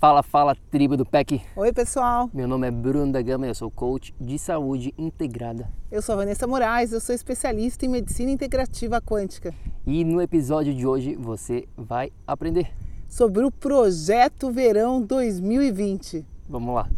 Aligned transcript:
Fala, 0.00 0.22
fala, 0.22 0.56
tribo 0.70 0.96
do 0.96 1.04
PEC. 1.04 1.42
Oi, 1.54 1.74
pessoal. 1.74 2.30
Meu 2.32 2.48
nome 2.48 2.66
é 2.66 2.70
Bruno 2.70 3.12
da 3.12 3.20
Gama, 3.20 3.46
eu 3.46 3.54
sou 3.54 3.70
coach 3.70 4.14
de 4.18 4.38
saúde 4.38 4.94
integrada. 4.96 5.70
Eu 5.92 6.00
sou 6.00 6.14
a 6.14 6.16
Vanessa 6.16 6.46
Moraes, 6.46 6.90
eu 6.90 7.00
sou 7.00 7.14
especialista 7.14 7.84
em 7.84 7.90
medicina 7.90 8.30
integrativa 8.30 8.98
quântica. 8.98 9.52
E 9.86 10.02
no 10.02 10.22
episódio 10.22 10.74
de 10.74 10.86
hoje 10.86 11.14
você 11.16 11.68
vai 11.76 12.10
aprender 12.26 12.72
sobre 13.10 13.44
o 13.44 13.50
Projeto 13.50 14.50
Verão 14.50 15.02
2020. 15.02 16.24
Vamos 16.48 16.74
lá. 16.76 16.88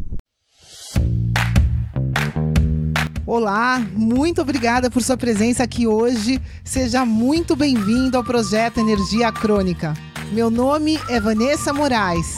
Olá, 3.27 3.81
muito 3.91 4.41
obrigada 4.41 4.89
por 4.89 5.03
sua 5.03 5.17
presença 5.17 5.61
aqui 5.61 5.85
hoje. 5.85 6.41
Seja 6.63 7.05
muito 7.05 7.53
bem-vindo 7.53 8.15
ao 8.15 8.23
projeto 8.23 8.79
Energia 8.79 9.29
Crônica. 9.29 9.93
Meu 10.31 10.49
nome 10.49 10.97
é 11.09 11.19
Vanessa 11.19 11.73
Moraes. 11.73 12.37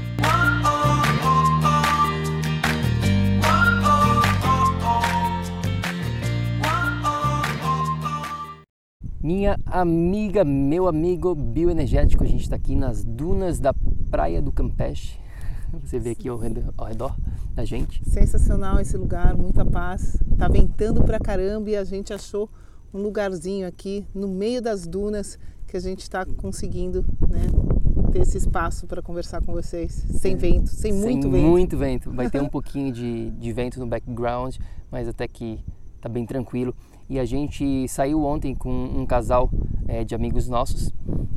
Minha 9.23 9.59
amiga, 9.67 10.43
meu 10.43 10.87
amigo 10.87 11.35
bioenergético, 11.35 12.23
a 12.23 12.27
gente 12.27 12.41
está 12.41 12.55
aqui 12.55 12.75
nas 12.75 13.03
dunas 13.03 13.59
da 13.59 13.71
Praia 14.09 14.41
do 14.41 14.51
Campeche. 14.51 15.19
Você 15.79 15.99
vê 15.99 16.09
aqui 16.09 16.27
ao 16.27 16.39
redor, 16.39 16.73
ao 16.75 16.87
redor, 16.87 17.15
da 17.53 17.63
gente. 17.63 18.01
Sensacional 18.09 18.79
esse 18.79 18.97
lugar, 18.97 19.37
muita 19.37 19.63
paz. 19.63 20.17
Tá 20.39 20.47
ventando 20.47 21.03
pra 21.03 21.19
caramba 21.19 21.69
e 21.69 21.75
a 21.75 21.83
gente 21.83 22.11
achou 22.11 22.49
um 22.91 22.99
lugarzinho 22.99 23.67
aqui 23.67 24.03
no 24.11 24.27
meio 24.27 24.59
das 24.59 24.87
dunas 24.87 25.37
que 25.67 25.77
a 25.77 25.79
gente 25.79 25.99
está 25.99 26.25
conseguindo, 26.25 27.05
né, 27.29 27.43
ter 28.11 28.21
esse 28.21 28.39
espaço 28.39 28.87
para 28.87 29.03
conversar 29.03 29.39
com 29.45 29.53
vocês, 29.53 30.03
sem 30.17 30.35
vento, 30.35 30.71
sem, 30.71 30.91
sem 30.91 30.99
muito 30.99 31.29
vento. 31.29 31.47
muito 31.47 31.77
vento. 31.77 32.11
Vai 32.11 32.27
ter 32.27 32.41
um 32.41 32.49
pouquinho 32.49 32.91
de, 32.91 33.29
de 33.29 33.53
vento 33.53 33.79
no 33.79 33.85
background, 33.85 34.55
mas 34.89 35.07
até 35.07 35.27
que 35.27 35.63
tá 36.01 36.09
bem 36.09 36.25
tranquilo 36.25 36.75
e 37.11 37.19
a 37.19 37.25
gente 37.25 37.89
saiu 37.89 38.23
ontem 38.23 38.55
com 38.55 38.71
um 38.71 39.05
casal 39.05 39.49
é, 39.85 40.01
de 40.01 40.15
amigos 40.15 40.47
nossos 40.47 40.93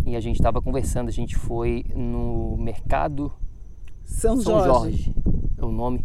e 0.06 0.14
a 0.14 0.20
gente 0.20 0.36
estava 0.36 0.62
conversando. 0.62 1.08
A 1.08 1.10
gente 1.10 1.34
foi 1.34 1.84
no 1.96 2.56
mercado 2.56 3.32
São, 4.04 4.36
São 4.36 4.62
Jorge. 4.62 5.12
Jorge. 5.12 5.14
é 5.58 5.64
o 5.64 5.72
nome. 5.72 6.00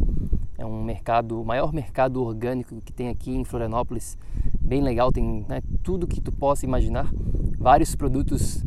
É 0.58 0.66
um 0.66 0.84
mercado, 0.84 1.40
o 1.40 1.46
maior 1.46 1.72
mercado 1.72 2.24
orgânico 2.24 2.82
que 2.82 2.92
tem 2.92 3.10
aqui 3.10 3.30
em 3.30 3.44
Florianópolis. 3.44 4.18
Bem 4.60 4.82
legal, 4.82 5.12
tem 5.12 5.46
né, 5.48 5.62
tudo 5.84 6.08
que 6.08 6.20
tu 6.20 6.32
possa 6.32 6.66
imaginar, 6.66 7.08
vários 7.60 7.96
produtos 7.96 8.66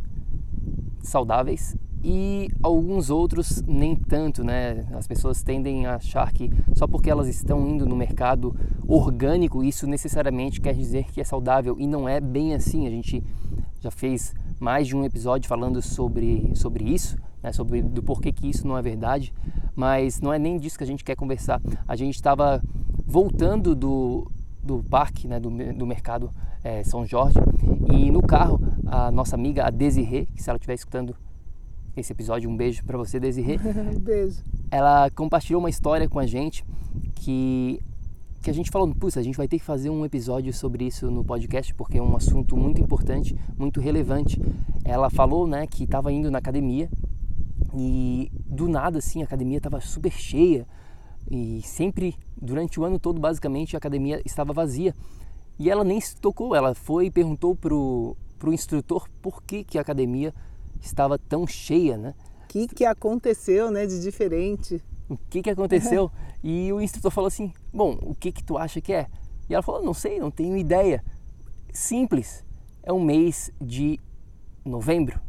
saudáveis 1.03 1.77
e 2.05 2.49
alguns 2.63 3.11
outros 3.11 3.63
nem 3.63 3.95
tanto, 3.95 4.43
né? 4.43 4.85
As 4.93 5.07
pessoas 5.07 5.43
tendem 5.43 5.87
a 5.87 5.97
achar 5.97 6.33
que 6.33 6.51
só 6.75 6.87
porque 6.87 7.11
elas 7.11 7.29
estão 7.29 7.67
indo 7.67 7.87
no 7.87 7.95
mercado 7.95 8.55
orgânico, 8.87 9.63
isso 9.63 9.87
necessariamente 9.87 10.61
quer 10.61 10.75
dizer 10.75 11.05
que 11.13 11.21
é 11.21 11.25
saudável 11.25 11.77
e 11.79 11.87
não 11.87 12.09
é 12.09 12.21
bem 12.21 12.55
assim. 12.55 12.87
A 12.87 12.91
gente 12.91 13.23
já 13.81 13.91
fez 13.91 14.35
mais 14.59 14.87
de 14.87 14.97
um 14.97 15.05
episódio 15.05 15.49
falando 15.49 15.81
sobre, 15.81 16.51
sobre 16.55 16.85
isso, 16.85 17.17
né? 17.43 17.53
sobre 17.53 17.83
do 17.83 18.03
porquê 18.03 18.33
que 18.33 18.49
isso 18.49 18.67
não 18.67 18.77
é 18.77 18.83
verdade, 18.83 19.33
mas 19.75 20.21
não 20.21 20.33
é 20.33 20.39
nem 20.39 20.59
disso 20.59 20.79
que 20.79 20.85
a 20.85 20.87
gente 20.87 21.05
quer 21.05 21.17
conversar. 21.17 21.61
A 21.87 21.95
gente 21.95 22.15
estava 22.15 22.63
voltando 23.07 23.75
do, 23.75 24.31
do 24.63 24.83
parque, 24.83 25.29
né? 25.29 25.39
do, 25.39 25.51
do 25.51 25.87
mercado 25.87 26.33
é, 26.65 26.83
São 26.83 27.05
Jorge, 27.07 27.39
e 27.93 28.11
no 28.11 28.23
carro 28.23 28.61
a 28.87 29.11
nossa 29.11 29.37
amiga 29.37 29.67
a 29.67 29.71
Desirê, 29.71 30.27
que 30.27 30.43
se 30.43 30.51
ela 30.51 30.57
estiver 30.57 30.75
escutando 30.75 31.15
esse 31.97 32.13
episódio. 32.13 32.49
Um 32.49 32.57
beijo 32.57 32.85
para 32.85 32.99
você, 32.99 33.19
Desirê. 33.21 33.59
beijo. 34.01 34.43
Ela 34.71 35.11
compartilhou 35.11 35.61
uma 35.61 35.71
história 35.71 36.09
com 36.09 36.19
a 36.19 36.27
gente 36.27 36.65
que 37.17 37.81
que 38.43 38.51
a 38.51 38.55
gente 38.55 38.73
falou, 38.73 38.93
puxa, 38.93 39.21
a 39.21 39.23
gente 39.23 39.37
vai 39.37 39.47
ter 39.47 39.57
que 39.57 39.65
fazer 39.65 39.89
um 39.89 40.05
episódio 40.05 40.53
sobre 40.53 40.85
isso 40.85 41.09
no 41.09 41.25
podcast 41.25 41.73
porque 41.75 41.99
é 41.99 42.03
um 42.03 42.17
assunto 42.17 42.57
muito 42.57 42.81
importante, 42.81 43.39
muito 43.57 43.81
relevante. 43.81 44.43
Ela 44.85 45.09
falou, 45.09 45.47
né, 45.47 45.65
que 45.69 45.85
estava 45.85 46.13
indo 46.13 46.29
na 46.29 46.39
academia 46.39 46.91
e 47.73 48.33
do 48.45 48.69
nada 48.69 48.99
assim 48.99 49.23
a 49.23 49.25
academia 49.25 49.59
estava 49.59 49.81
super 49.81 50.11
cheia 50.11 50.67
e 51.31 51.63
sempre 51.63 52.17
durante 52.37 52.81
o 52.81 52.85
ano 52.85 52.99
todo 52.99 53.21
basicamente 53.21 53.77
a 53.77 53.79
academia 53.79 54.21
estava 54.25 54.53
vazia 54.53 54.93
e 55.59 55.71
ela 55.71 55.85
nem 55.85 56.01
se 56.01 56.17
tocou, 56.17 56.55
ela 56.55 56.75
foi 56.75 57.07
e 57.07 57.11
perguntou 57.11 57.55
pro 57.55 58.17
pro 58.39 58.53
instrutor 58.53 59.09
por 59.23 59.41
que 59.45 59.63
que 59.63 59.79
a 59.79 59.81
academia 59.81 60.35
estava 60.83 61.19
tão 61.19 61.47
cheia, 61.47 61.97
né? 61.97 62.15
O 62.45 62.49
que, 62.49 62.69
que 62.69 62.85
aconteceu, 62.85 63.71
né, 63.71 63.87
de 63.87 64.01
diferente? 64.03 64.83
O 65.09 65.17
que, 65.17 65.43
que 65.43 65.51
aconteceu? 65.51 66.11
e 66.43 66.73
o 66.73 66.81
instrutor 66.81 67.11
falou 67.11 67.29
assim: 67.29 67.53
Bom, 67.73 67.99
o 68.03 68.15
que, 68.15 68.33
que 68.33 68.45
tu 68.45 68.59
acha 68.59 68.81
que 68.81 68.93
é? 68.93 69.07
E 69.49 69.55
ela 69.55 69.63
falou: 69.63 69.83
Não 69.83 69.95
sei, 69.95 70.19
não 70.19 70.31
tenho 70.31 70.57
ideia. 70.57 71.03
Simples. 71.73 72.45
É 72.83 72.93
um 72.93 73.01
mês 73.01 73.51
de 73.61 73.99
novembro. 74.65 75.21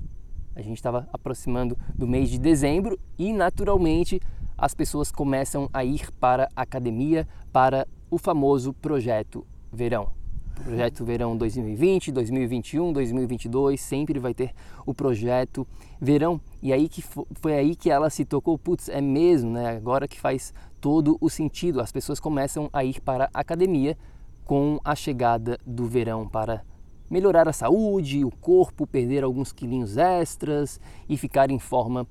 A 0.56 0.62
gente 0.62 0.78
estava 0.78 1.08
aproximando 1.14 1.78
do 1.96 2.08
mês 2.08 2.30
de 2.30 2.40
dezembro 2.40 3.00
e, 3.18 3.32
naturalmente, 3.32 4.20
as 4.58 4.74
pessoas 4.74 5.12
começam 5.12 5.70
a 5.74 5.84
ir 5.84 6.12
para 6.20 6.50
a 6.56 6.62
academia 6.62 7.28
para 7.52 7.88
o 8.10 8.18
famoso 8.18 8.74
projeto 8.74 9.46
verão. 9.72 10.23
Projeto 10.54 11.04
Verão 11.04 11.36
2020, 11.36 12.12
2021, 12.12 12.94
2022, 12.94 13.82
sempre 13.82 14.20
vai 14.20 14.34
ter 14.34 14.54
o 14.86 14.94
projeto 14.94 15.68
Verão. 16.00 16.40
E 16.62 16.72
aí 16.72 16.88
que 16.88 17.02
foi 17.02 17.54
aí 17.54 17.76
que 17.76 17.90
ela 17.90 18.10
se 18.10 18.24
tocou, 18.24 18.58
putz, 18.58 18.88
é 18.90 19.02
mesmo, 19.02 19.52
né? 19.52 19.76
Agora 19.76 20.08
que 20.08 20.20
faz 20.20 20.54
todo 20.80 21.18
o 21.20 21.30
sentido. 21.30 21.82
As 21.82 21.92
pessoas 21.92 22.20
começam 22.20 22.70
a 22.72 22.84
ir 22.84 23.02
para 23.02 23.30
a 23.34 23.40
academia 23.40 23.98
com 24.46 24.80
a 24.84 24.96
chegada 24.96 25.58
do 25.66 25.86
verão 25.86 26.28
para 26.28 26.64
melhorar 27.10 27.48
a 27.48 27.54
saúde, 27.54 28.24
o 28.24 28.32
corpo, 28.32 28.88
perder 28.88 29.24
alguns 29.24 29.52
quilinhos 29.52 29.98
extras 29.98 30.80
e 31.08 31.18
ficar 31.18 31.52
em 31.52 31.60
forma 31.60 32.08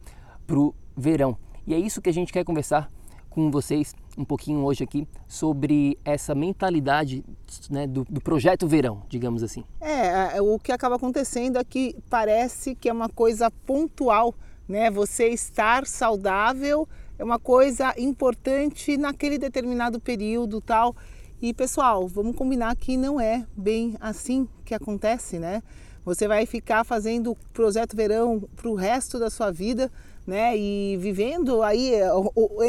para 0.46 0.58
o 0.58 0.74
verão. 0.96 1.36
E 1.66 1.74
é 1.74 1.78
isso 1.78 2.00
que 2.02 2.10
a 2.10 2.12
gente 2.12 2.32
quer 2.32 2.44
conversar 2.44 2.88
com 3.30 3.50
vocês 3.50 3.94
um 4.16 4.24
pouquinho 4.24 4.64
hoje 4.64 4.84
aqui 4.84 5.06
sobre 5.26 5.98
essa 6.04 6.34
mentalidade 6.34 7.24
né, 7.70 7.86
do, 7.86 8.04
do, 8.04 8.20
projeto 8.20 8.66
verão, 8.66 9.02
digamos 9.08 9.42
assim. 9.42 9.64
É, 9.80 10.40
o 10.40 10.58
que 10.58 10.72
acaba 10.72 10.96
acontecendo 10.96 11.58
é 11.58 11.64
que 11.64 11.96
parece 12.10 12.74
que 12.74 12.88
é 12.88 12.92
uma 12.92 13.08
coisa 13.08 13.50
pontual, 13.50 14.34
né? 14.68 14.90
Você 14.90 15.28
estar 15.28 15.86
saudável 15.86 16.88
é 17.18 17.24
uma 17.24 17.38
coisa 17.38 17.94
importante 17.98 18.96
naquele 18.96 19.38
determinado 19.38 20.00
período 20.00 20.60
tal. 20.60 20.94
E 21.40 21.52
pessoal, 21.52 22.06
vamos 22.06 22.36
combinar 22.36 22.76
que 22.76 22.96
não 22.96 23.20
é 23.20 23.46
bem 23.56 23.96
assim 24.00 24.48
que 24.64 24.74
acontece, 24.74 25.38
né? 25.38 25.62
Você 26.04 26.26
vai 26.26 26.46
ficar 26.46 26.84
fazendo 26.84 27.32
o 27.32 27.36
projeto 27.52 27.96
verão 27.96 28.42
para 28.56 28.68
o 28.68 28.74
resto 28.74 29.18
da 29.18 29.30
sua 29.30 29.50
vida 29.50 29.90
né? 30.26 30.56
E 30.56 30.96
vivendo 30.98 31.62
aí 31.62 31.94
é, 31.94 32.08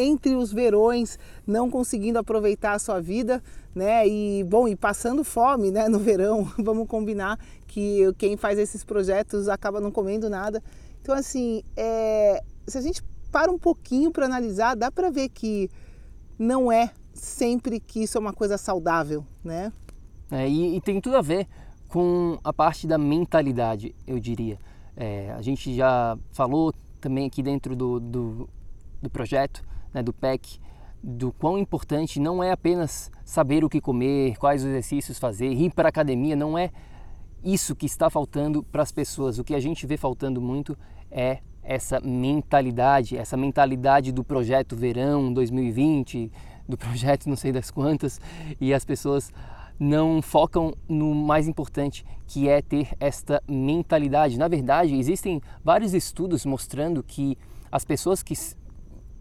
entre 0.02 0.36
os 0.36 0.52
verões, 0.52 1.20
não 1.46 1.70
conseguindo 1.70 2.20
aproveitar 2.20 2.74
a 2.74 2.80
sua 2.80 3.00
vida, 3.00 3.42
né? 3.76 4.08
E 4.08 4.44
bom, 4.44 4.68
e 4.68 4.76
passando 4.76 5.24
fome, 5.24 5.72
né? 5.72 5.88
No 5.88 6.00
verão, 6.00 6.52
vamos 6.60 6.88
combinar 6.88 7.40
que 7.68 8.02
quem 8.18 8.38
faz 8.38 8.58
esses 8.58 8.84
projetos 8.84 9.48
acaba 9.48 9.80
não 9.80 9.92
comendo 9.92 10.30
nada. 10.30 10.62
Então 11.02 11.16
assim, 11.16 11.64
é, 11.76 12.42
se 12.68 12.78
a 12.78 12.82
gente 12.82 13.04
para 13.32 13.52
um 13.52 13.58
pouquinho 13.58 14.12
para 14.12 14.28
analisar, 14.28 14.76
dá 14.76 14.92
para 14.92 15.10
ver 15.10 15.30
que 15.30 15.70
não 16.38 16.72
é 16.72 16.92
sempre 17.14 17.80
que 17.80 18.04
isso 18.04 18.18
é 18.18 18.22
uma 18.22 18.34
coisa 18.34 18.58
saudável, 18.58 19.26
né? 19.44 19.72
É, 20.30 20.48
e, 20.48 20.78
e, 20.78 20.82
tem 20.82 21.02
tudo 21.02 21.18
a 21.18 21.22
ver 21.22 21.48
com 21.88 22.40
a 22.44 22.52
parte 22.52 22.88
da 22.88 22.98
mentalidade, 22.98 23.96
eu 24.06 24.20
diria. 24.20 24.58
É, 24.96 25.32
a 25.32 25.42
gente 25.42 25.76
já 25.76 26.18
falou 26.32 26.74
também 27.04 27.28
aqui 27.28 27.44
dentro 27.44 27.76
do, 27.76 28.00
do, 28.00 28.50
do 29.02 29.10
projeto, 29.10 29.62
né, 29.94 30.02
do 30.02 30.14
PEC, 30.14 30.58
do 31.04 31.34
quão 31.34 31.58
importante 31.58 32.18
não 32.18 32.42
é 32.42 32.52
apenas 32.52 33.12
saber 33.26 33.62
o 33.66 33.70
que 33.70 33.82
comer, 33.82 34.38
quais 34.38 34.64
exercícios 34.64 35.20
fazer, 35.20 35.52
ir 35.52 35.72
para 35.74 35.90
a 35.90 35.92
academia, 35.92 36.34
não 36.34 36.58
é 36.58 36.72
isso 37.44 37.76
que 37.76 37.86
está 37.86 38.10
faltando 38.10 38.64
para 38.64 38.82
as 38.82 38.92
pessoas. 38.92 39.38
O 39.38 39.44
que 39.44 39.54
a 39.54 39.60
gente 39.60 39.86
vê 39.86 39.98
faltando 39.98 40.40
muito 40.40 40.78
é 41.12 41.40
essa 41.62 42.00
mentalidade, 42.00 43.18
essa 43.18 43.36
mentalidade 43.36 44.14
do 44.14 44.24
projeto 44.24 44.78
Verão 44.78 45.34
2020, 45.34 46.32
do 46.68 46.78
projeto 46.78 47.28
não 47.28 47.36
sei 47.36 47.52
das 47.52 47.70
quantas, 47.70 48.22
e 48.62 48.74
as 48.74 48.86
pessoas 48.86 49.34
não 49.80 50.22
focam 50.22 50.74
no 50.88 51.14
mais 51.14 51.48
importante, 51.48 52.06
que 52.28 52.48
é 52.48 52.62
ter 52.62 52.90
esta 53.00 53.42
mentalidade. 53.48 54.38
Na 54.38 54.48
verdade, 54.48 54.96
existem 54.96 55.42
vários 55.64 55.94
estudos 55.94 56.46
mostrando 56.46 57.04
que 57.04 57.38
as 57.72 57.84
pessoas 57.84 58.22
que 58.22 58.34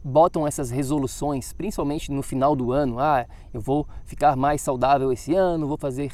botam 0.05 0.47
essas 0.47 0.71
resoluções, 0.71 1.53
principalmente 1.53 2.11
no 2.11 2.23
final 2.23 2.57
do 2.57 2.73
ano, 2.73 2.99
ah, 2.99 3.27
eu 3.53 3.61
vou 3.61 3.87
ficar 4.05 4.37
mais 4.37 4.61
saudável 4.61 5.13
esse 5.13 5.35
ano, 5.35 5.67
vou 5.67 5.79
fazer 5.79 6.13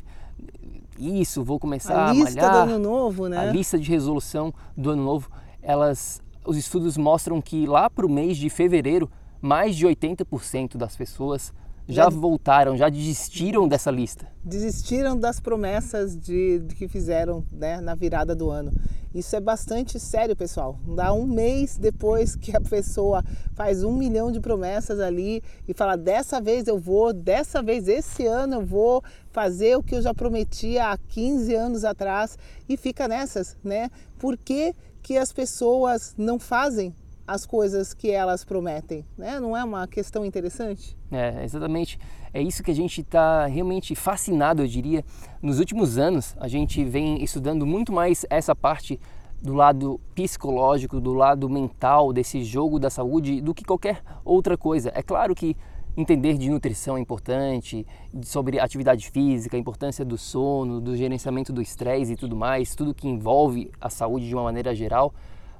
isso, 0.99 1.43
vou 1.43 1.58
começar 1.58 2.08
a, 2.08 2.12
lista 2.12 2.40
a 2.40 2.43
malhar. 2.43 2.67
do 2.67 2.73
ano 2.75 2.79
novo, 2.79 3.29
né? 3.29 3.38
A 3.38 3.44
lista 3.46 3.79
de 3.79 3.88
resolução 3.90 4.52
do 4.76 4.90
ano 4.90 5.02
novo, 5.02 5.31
elas, 5.62 6.23
os 6.44 6.56
estudos 6.56 6.96
mostram 6.96 7.40
que 7.40 7.67
lá 7.67 7.88
para 7.88 8.05
o 8.05 8.11
mês 8.11 8.37
de 8.37 8.50
fevereiro, 8.50 9.11
mais 9.40 9.76
de 9.76 9.87
80% 9.87 10.76
das 10.76 10.96
pessoas 10.96 11.52
já, 11.88 12.05
já 12.05 12.08
voltaram, 12.11 12.76
já 12.76 12.88
desistiram 12.88 13.67
dessa 13.67 13.90
lista. 13.90 14.26
Desistiram 14.44 15.19
das 15.19 15.40
promessas 15.40 16.14
de, 16.14 16.58
de 16.61 16.75
que 16.75 16.87
fizeram 16.87 17.43
né, 17.50 17.81
na 17.81 17.94
virada 17.94 18.37
do 18.37 18.50
ano. 18.50 18.70
Isso 19.14 19.35
é 19.35 19.40
bastante 19.40 19.99
sério, 19.99 20.37
pessoal. 20.37 20.79
Dá 20.94 21.14
um 21.14 21.26
mês 21.26 21.79
depois 21.79 22.37
que 22.37 22.55
a 22.55 22.61
pessoa 22.61 23.25
faz 23.55 23.82
um 23.82 23.96
milhão 23.96 24.31
de 24.31 24.38
promessas 24.38 25.00
ali 25.00 25.43
e 25.67 25.73
fala: 25.73 25.96
dessa 25.96 26.40
vez 26.40 26.69
eu 26.69 26.79
vou, 26.79 27.12
dessa 27.12 27.62
vez 27.62 27.88
esse 27.88 28.26
ano 28.26 28.56
eu 28.56 28.67
vou 28.67 29.02
fazer 29.32 29.76
o 29.76 29.82
que 29.82 29.94
eu 29.94 30.02
já 30.02 30.12
prometi 30.12 30.79
há 30.79 30.96
15 31.08 31.55
anos 31.55 31.85
atrás 31.85 32.37
e 32.69 32.76
fica 32.76 33.08
nessas, 33.08 33.56
né? 33.64 33.90
Por 34.19 34.37
que, 34.37 34.75
que 35.02 35.17
as 35.17 35.32
pessoas 35.32 36.14
não 36.19 36.38
fazem 36.38 36.94
as 37.28 37.44
coisas 37.44 37.92
que 37.92 38.10
elas 38.10 38.42
prometem, 38.42 39.04
né? 39.16 39.38
Não 39.38 39.54
é 39.54 39.62
uma 39.62 39.86
questão 39.86 40.25
interessante? 40.25 40.96
É, 41.12 41.44
exatamente. 41.44 41.98
É 42.32 42.40
isso 42.40 42.62
que 42.62 42.70
a 42.70 42.75
gente 42.75 43.02
está 43.02 43.44
realmente 43.44 43.94
fascinado, 43.94 44.62
eu 44.62 44.66
diria. 44.66 45.04
Nos 45.42 45.58
últimos 45.58 45.98
anos, 45.98 46.34
a 46.40 46.48
gente 46.48 46.82
vem 46.82 47.22
estudando 47.22 47.66
muito 47.66 47.92
mais 47.92 48.25
essa 48.30 48.56
parte 48.56 48.98
do 49.42 49.52
lado 49.52 50.00
psicológico, 50.14 50.98
do 50.98 51.12
lado 51.12 51.50
mental 51.50 52.14
desse 52.14 52.42
jogo 52.42 52.78
da 52.78 52.88
saúde 52.88 53.42
do 53.42 53.54
que 53.54 53.62
qualquer 53.62 54.02
outra 54.25 54.56
coisa. 54.56 54.90
É 54.94 55.02
claro 55.02 55.34
que 55.34 55.54
entender 55.98 56.38
de 56.38 56.48
nutrição 56.48 56.96
é 56.96 57.00
importante, 57.00 57.86
sobre 58.22 58.58
atividade 58.58 59.10
física, 59.10 59.54
a 59.54 59.60
importância 59.60 60.02
do 60.02 60.16
sono, 60.16 60.80
do 60.80 60.96
gerenciamento 60.96 61.52
do 61.52 61.60
estresse 61.60 62.12
e 62.14 62.16
tudo 62.16 62.34
mais, 62.34 62.75
tudo 62.75 62.94
que 62.94 63.06
envolve 63.06 63.70
a 63.78 63.90
saúde 63.90 64.26
de 64.26 64.34
uma 64.34 64.44
maneira 64.44 64.75
geral. 64.75 65.12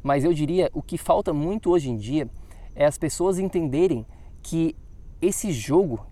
Mas 0.03 0.25
eu 0.25 0.33
diria 0.33 0.71
o 0.73 0.83
que 0.83 0.97
falta 0.97 1.33
muito 1.33 1.71
hoje 1.71 1.91
em 1.91 1.97
dia 1.97 2.29
é 2.75 2.85
as 2.85 2.97
pessoas 2.97 3.39
entenderem 3.39 4.07
que 4.43 4.77
esse 5.21 5.53
jogo, 5.53 6.07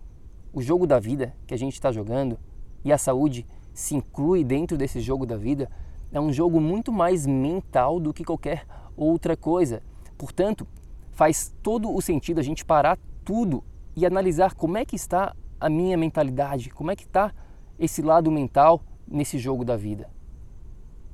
o 0.52 0.60
jogo 0.60 0.86
da 0.86 0.98
vida 0.98 1.34
que 1.46 1.54
a 1.54 1.56
gente 1.56 1.74
está 1.74 1.92
jogando 1.92 2.38
e 2.84 2.92
a 2.92 2.98
saúde 2.98 3.46
se 3.72 3.94
inclui 3.94 4.42
dentro 4.42 4.76
desse 4.76 5.00
jogo 5.00 5.24
da 5.26 5.36
vida, 5.36 5.70
é 6.10 6.20
um 6.20 6.32
jogo 6.32 6.60
muito 6.60 6.90
mais 6.90 7.26
mental 7.26 8.00
do 8.00 8.12
que 8.12 8.24
qualquer 8.24 8.66
outra 8.96 9.36
coisa. 9.36 9.82
Portanto, 10.16 10.66
faz 11.12 11.54
todo 11.62 11.94
o 11.94 12.00
sentido 12.00 12.40
a 12.40 12.42
gente 12.42 12.64
parar 12.64 12.98
tudo 13.24 13.62
e 13.94 14.04
analisar 14.06 14.54
como 14.54 14.76
é 14.76 14.84
que 14.84 14.96
está 14.96 15.34
a 15.60 15.68
minha 15.68 15.96
mentalidade, 15.96 16.70
como 16.70 16.90
é 16.90 16.96
que 16.96 17.04
está 17.04 17.32
esse 17.78 18.02
lado 18.02 18.30
mental 18.30 18.82
nesse 19.06 19.38
jogo 19.38 19.64
da 19.64 19.76
vida. 19.76 20.10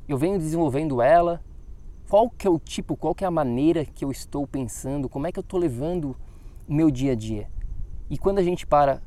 Eu 0.08 0.16
venho 0.16 0.38
desenvolvendo 0.38 1.00
ela, 1.00 1.42
qual 2.12 2.28
que 2.28 2.46
é 2.46 2.50
o 2.50 2.58
tipo, 2.58 2.94
qual 2.94 3.14
que 3.14 3.24
é 3.24 3.26
a 3.26 3.30
maneira 3.30 3.86
que 3.86 4.04
eu 4.04 4.10
estou 4.10 4.46
pensando, 4.46 5.08
como 5.08 5.26
é 5.26 5.32
que 5.32 5.38
eu 5.38 5.40
estou 5.42 5.58
levando 5.58 6.14
o 6.68 6.74
meu 6.74 6.90
dia 6.90 7.12
a 7.12 7.14
dia. 7.14 7.48
E 8.10 8.18
quando 8.18 8.36
a 8.36 8.42
gente 8.42 8.66
para 8.66 9.00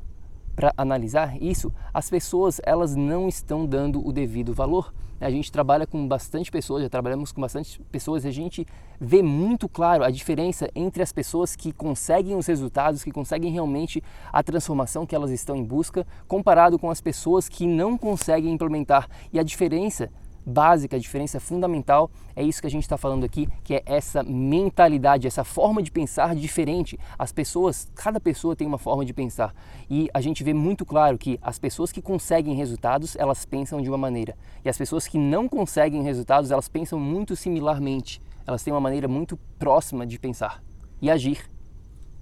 para 0.56 0.74
analisar 0.76 1.40
isso, 1.40 1.72
as 1.94 2.10
pessoas 2.10 2.60
elas 2.64 2.96
não 2.96 3.28
estão 3.28 3.64
dando 3.64 4.04
o 4.04 4.12
devido 4.12 4.52
valor. 4.52 4.92
A 5.20 5.30
gente 5.30 5.52
trabalha 5.52 5.86
com 5.86 6.08
bastante 6.08 6.50
pessoas, 6.50 6.82
já 6.82 6.88
trabalhamos 6.88 7.30
com 7.30 7.40
bastante 7.40 7.80
pessoas 7.92 8.24
e 8.24 8.28
a 8.28 8.32
gente 8.32 8.66
vê 9.00 9.22
muito 9.22 9.68
claro 9.68 10.02
a 10.02 10.10
diferença 10.10 10.68
entre 10.74 11.00
as 11.00 11.12
pessoas 11.12 11.54
que 11.54 11.70
conseguem 11.70 12.34
os 12.34 12.48
resultados, 12.48 13.04
que 13.04 13.12
conseguem 13.12 13.52
realmente 13.52 14.02
a 14.32 14.42
transformação 14.42 15.06
que 15.06 15.14
elas 15.14 15.30
estão 15.30 15.54
em 15.54 15.64
busca, 15.64 16.04
comparado 16.26 16.76
com 16.76 16.90
as 16.90 17.00
pessoas 17.00 17.48
que 17.48 17.68
não 17.68 17.96
conseguem 17.96 18.52
implementar. 18.52 19.08
E 19.32 19.38
a 19.38 19.44
diferença 19.44 20.10
básica, 20.46 20.96
a 20.96 20.98
diferença 20.98 21.40
fundamental 21.40 22.08
é 22.36 22.42
isso 22.42 22.60
que 22.60 22.66
a 22.66 22.70
gente 22.70 22.84
está 22.84 22.96
falando 22.96 23.24
aqui, 23.24 23.48
que 23.64 23.74
é 23.74 23.82
essa 23.84 24.22
mentalidade, 24.22 25.26
essa 25.26 25.42
forma 25.42 25.82
de 25.82 25.90
pensar 25.90 26.36
diferente. 26.36 26.98
As 27.18 27.32
pessoas, 27.32 27.90
cada 27.94 28.20
pessoa 28.20 28.54
tem 28.54 28.66
uma 28.66 28.78
forma 28.78 29.04
de 29.04 29.12
pensar 29.12 29.52
e 29.90 30.08
a 30.14 30.20
gente 30.20 30.44
vê 30.44 30.54
muito 30.54 30.86
claro 30.86 31.18
que 31.18 31.38
as 31.42 31.58
pessoas 31.58 31.90
que 31.90 32.00
conseguem 32.00 32.54
resultados, 32.54 33.16
elas 33.16 33.44
pensam 33.44 33.82
de 33.82 33.88
uma 33.88 33.98
maneira 33.98 34.36
e 34.64 34.68
as 34.68 34.78
pessoas 34.78 35.08
que 35.08 35.18
não 35.18 35.48
conseguem 35.48 36.02
resultados, 36.02 36.50
elas 36.50 36.68
pensam 36.68 37.00
muito 37.00 37.34
similarmente. 37.34 38.22
Elas 38.46 38.62
têm 38.62 38.72
uma 38.72 38.80
maneira 38.80 39.08
muito 39.08 39.36
próxima 39.58 40.06
de 40.06 40.18
pensar 40.20 40.62
e 41.02 41.10
agir. 41.10 41.50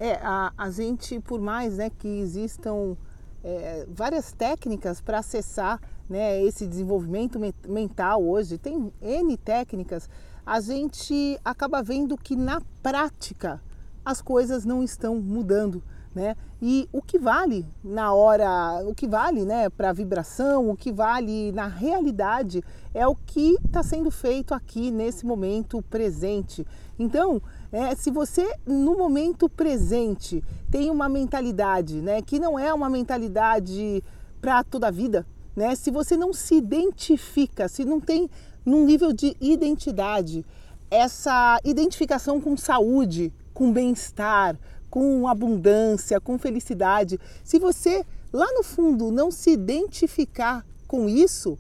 É, 0.01 0.15
a, 0.23 0.53
a 0.57 0.71
gente, 0.71 1.21
por 1.21 1.41
mais 1.41 1.77
né, 1.77 1.91
que 1.91 2.09
existam 2.09 2.97
é, 3.45 3.87
várias 3.89 4.33
técnicas 4.33 5.01
para 5.01 5.19
acessar 5.19 5.81
né, 6.09 6.43
esse 6.43 6.67
desenvolvimento 6.67 7.39
mental 7.69 8.23
hoje, 8.23 8.59
tem 8.59 8.93
N 9.01 9.37
técnicas, 9.37 10.09
a 10.45 10.61
gente 10.61 11.39
acaba 11.45 11.83
vendo 11.83 12.17
que 12.17 12.37
na 12.37 12.61
prática 12.83 13.61
as 14.05 14.21
coisas 14.21 14.65
não 14.65 14.83
estão 14.83 15.17
mudando. 15.17 15.83
Né? 16.15 16.37
E 16.63 16.89
o 16.93 17.03
que 17.03 17.19
vale 17.19 17.67
na 17.83 18.13
hora, 18.15 18.85
o 18.87 18.95
que 18.95 19.09
vale 19.09 19.45
né, 19.45 19.69
para 19.69 19.91
a 19.91 19.93
vibração, 19.93 20.71
o 20.71 20.77
que 20.77 20.93
vale 20.93 21.51
na 21.51 21.67
realidade 21.67 22.63
é 22.93 23.05
o 23.05 23.17
que 23.17 23.57
está 23.67 23.83
sendo 23.83 24.13
feito 24.13 24.55
aqui 24.55 24.93
nesse 24.93 25.27
momento 25.27 25.83
presente. 25.83 26.65
Então, 26.97 27.43
é, 27.73 27.97
se 27.97 28.13
você 28.13 28.49
no 28.65 28.97
momento 28.97 29.49
presente 29.49 30.45
tem 30.71 30.89
uma 30.89 31.09
mentalidade 31.09 32.01
né, 32.01 32.23
que 32.23 32.39
não 32.39 32.57
é 32.57 32.73
uma 32.73 32.89
mentalidade 32.89 34.05
para 34.41 34.63
toda 34.63 34.87
a 34.87 34.93
vida, 34.93 35.27
né? 35.55 35.75
Se 35.75 35.91
você 35.91 36.17
não 36.17 36.33
se 36.33 36.57
identifica, 36.57 37.69
se 37.69 37.85
não 37.85 38.01
tem 38.01 38.29
num 38.65 38.85
nível 38.85 39.13
de 39.13 39.37
identidade 39.41 40.45
essa 40.91 41.61
identificação 41.65 42.41
com 42.41 42.57
saúde, 42.57 43.33
com 43.53 43.73
bem-estar, 43.73 44.59
com 44.89 45.27
abundância, 45.27 46.21
com 46.21 46.39
felicidade, 46.39 47.19
se 47.43 47.59
você 47.59 48.05
lá 48.33 48.47
no 48.53 48.63
fundo 48.63 49.11
não 49.11 49.31
se 49.31 49.51
identificar 49.51 50.65
com 50.87 51.09
isso, 51.09 51.59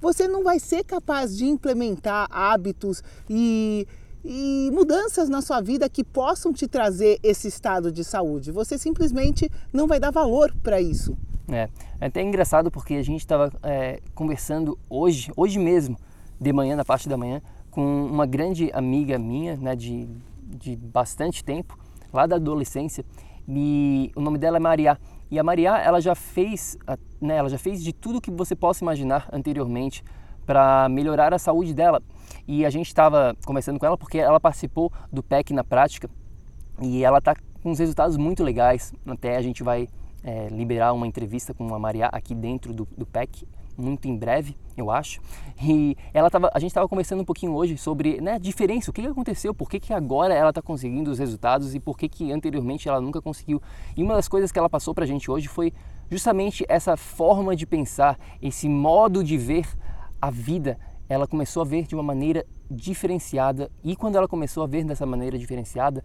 você 0.00 0.28
não 0.28 0.44
vai 0.44 0.60
ser 0.60 0.84
capaz 0.84 1.36
de 1.36 1.46
implementar 1.46 2.28
hábitos 2.30 3.02
e, 3.28 3.86
e 4.24 4.70
mudanças 4.72 5.28
na 5.28 5.42
sua 5.42 5.60
vida 5.60 5.88
que 5.88 6.04
possam 6.04 6.52
te 6.52 6.68
trazer 6.68 7.18
esse 7.22 7.48
estado 7.48 7.90
de 7.90 8.04
saúde. 8.04 8.52
Você 8.52 8.78
simplesmente 8.78 9.50
não 9.72 9.86
vai 9.86 9.98
dar 9.98 10.10
valor 10.10 10.54
para 10.62 10.80
isso. 10.80 11.16
É, 11.48 11.68
é 12.00 12.06
até 12.06 12.22
engraçado 12.22 12.70
porque 12.70 12.94
a 12.94 13.02
gente 13.02 13.20
estava 13.20 13.52
é, 13.62 14.00
conversando 14.14 14.78
hoje, 14.90 15.30
hoje 15.36 15.58
mesmo, 15.58 15.96
de 16.40 16.52
manhã, 16.52 16.76
na 16.76 16.84
parte 16.84 17.08
da 17.08 17.16
manhã, 17.16 17.40
com 17.70 18.06
uma 18.06 18.26
grande 18.26 18.70
amiga 18.72 19.18
minha, 19.18 19.56
né, 19.56 19.76
de, 19.76 20.08
de 20.42 20.76
bastante 20.76 21.44
tempo, 21.44 21.78
lá 22.12 22.26
da 22.26 22.36
adolescência, 22.36 23.04
e 23.48 24.10
o 24.16 24.20
nome 24.20 24.38
dela 24.38 24.56
é 24.56 24.60
Maria. 24.60 24.98
E 25.30 25.38
a 25.38 25.42
Maria, 25.42 25.76
ela 25.78 26.00
já 26.00 26.14
fez, 26.14 26.76
né, 27.20 27.36
ela 27.36 27.48
já 27.48 27.58
fez 27.58 27.82
de 27.82 27.92
tudo 27.92 28.20
que 28.20 28.30
você 28.30 28.56
possa 28.56 28.84
imaginar 28.84 29.28
anteriormente 29.32 30.02
para 30.44 30.88
melhorar 30.88 31.32
a 31.34 31.38
saúde 31.38 31.74
dela. 31.74 32.02
E 32.46 32.64
a 32.64 32.70
gente 32.70 32.86
estava 32.86 33.36
conversando 33.44 33.78
com 33.78 33.86
ela 33.86 33.98
porque 33.98 34.18
ela 34.18 34.38
participou 34.38 34.92
do 35.12 35.22
PEC 35.22 35.52
na 35.52 35.64
prática 35.64 36.08
e 36.80 37.04
ela 37.04 37.18
está 37.18 37.34
com 37.62 37.70
uns 37.70 37.78
resultados 37.78 38.16
muito 38.16 38.44
legais. 38.44 38.92
Até 39.06 39.36
a 39.36 39.42
gente 39.42 39.62
vai 39.62 39.88
é, 40.26 40.48
liberar 40.48 40.92
uma 40.92 41.06
entrevista 41.06 41.54
com 41.54 41.72
a 41.72 41.78
Maria 41.78 42.06
aqui 42.06 42.34
dentro 42.34 42.74
do, 42.74 42.86
do 42.98 43.06
PEC 43.06 43.46
muito 43.78 44.08
em 44.08 44.16
breve, 44.16 44.56
eu 44.76 44.90
acho. 44.90 45.20
E 45.62 45.96
ela 46.12 46.30
tava, 46.30 46.50
a 46.52 46.58
gente 46.58 46.70
estava 46.70 46.88
conversando 46.88 47.20
um 47.20 47.24
pouquinho 47.24 47.52
hoje 47.54 47.76
sobre 47.76 48.20
né, 48.20 48.32
a 48.32 48.38
diferença, 48.38 48.90
o 48.90 48.92
que, 48.92 49.02
que 49.02 49.08
aconteceu, 49.08 49.54
por 49.54 49.68
que, 49.68 49.78
que 49.78 49.92
agora 49.92 50.34
ela 50.34 50.48
está 50.48 50.62
conseguindo 50.62 51.10
os 51.10 51.18
resultados 51.18 51.74
e 51.74 51.80
por 51.80 51.96
que, 51.96 52.08
que 52.08 52.32
anteriormente 52.32 52.88
ela 52.88 53.00
nunca 53.00 53.20
conseguiu. 53.20 53.60
E 53.96 54.02
uma 54.02 54.14
das 54.14 54.28
coisas 54.28 54.50
que 54.50 54.58
ela 54.58 54.68
passou 54.68 54.94
para 54.94 55.04
a 55.04 55.06
gente 55.06 55.30
hoje 55.30 55.46
foi 55.46 55.72
justamente 56.10 56.64
essa 56.68 56.96
forma 56.96 57.54
de 57.54 57.66
pensar, 57.66 58.18
esse 58.40 58.68
modo 58.68 59.22
de 59.22 59.36
ver 59.36 59.68
a 60.20 60.30
vida. 60.30 60.78
Ela 61.08 61.26
começou 61.26 61.62
a 61.62 61.64
ver 61.64 61.86
de 61.86 61.94
uma 61.94 62.02
maneira 62.02 62.44
diferenciada 62.70 63.70
e 63.84 63.94
quando 63.94 64.16
ela 64.16 64.26
começou 64.26 64.62
a 64.62 64.66
ver 64.66 64.84
dessa 64.84 65.06
maneira 65.06 65.38
diferenciada, 65.38 66.02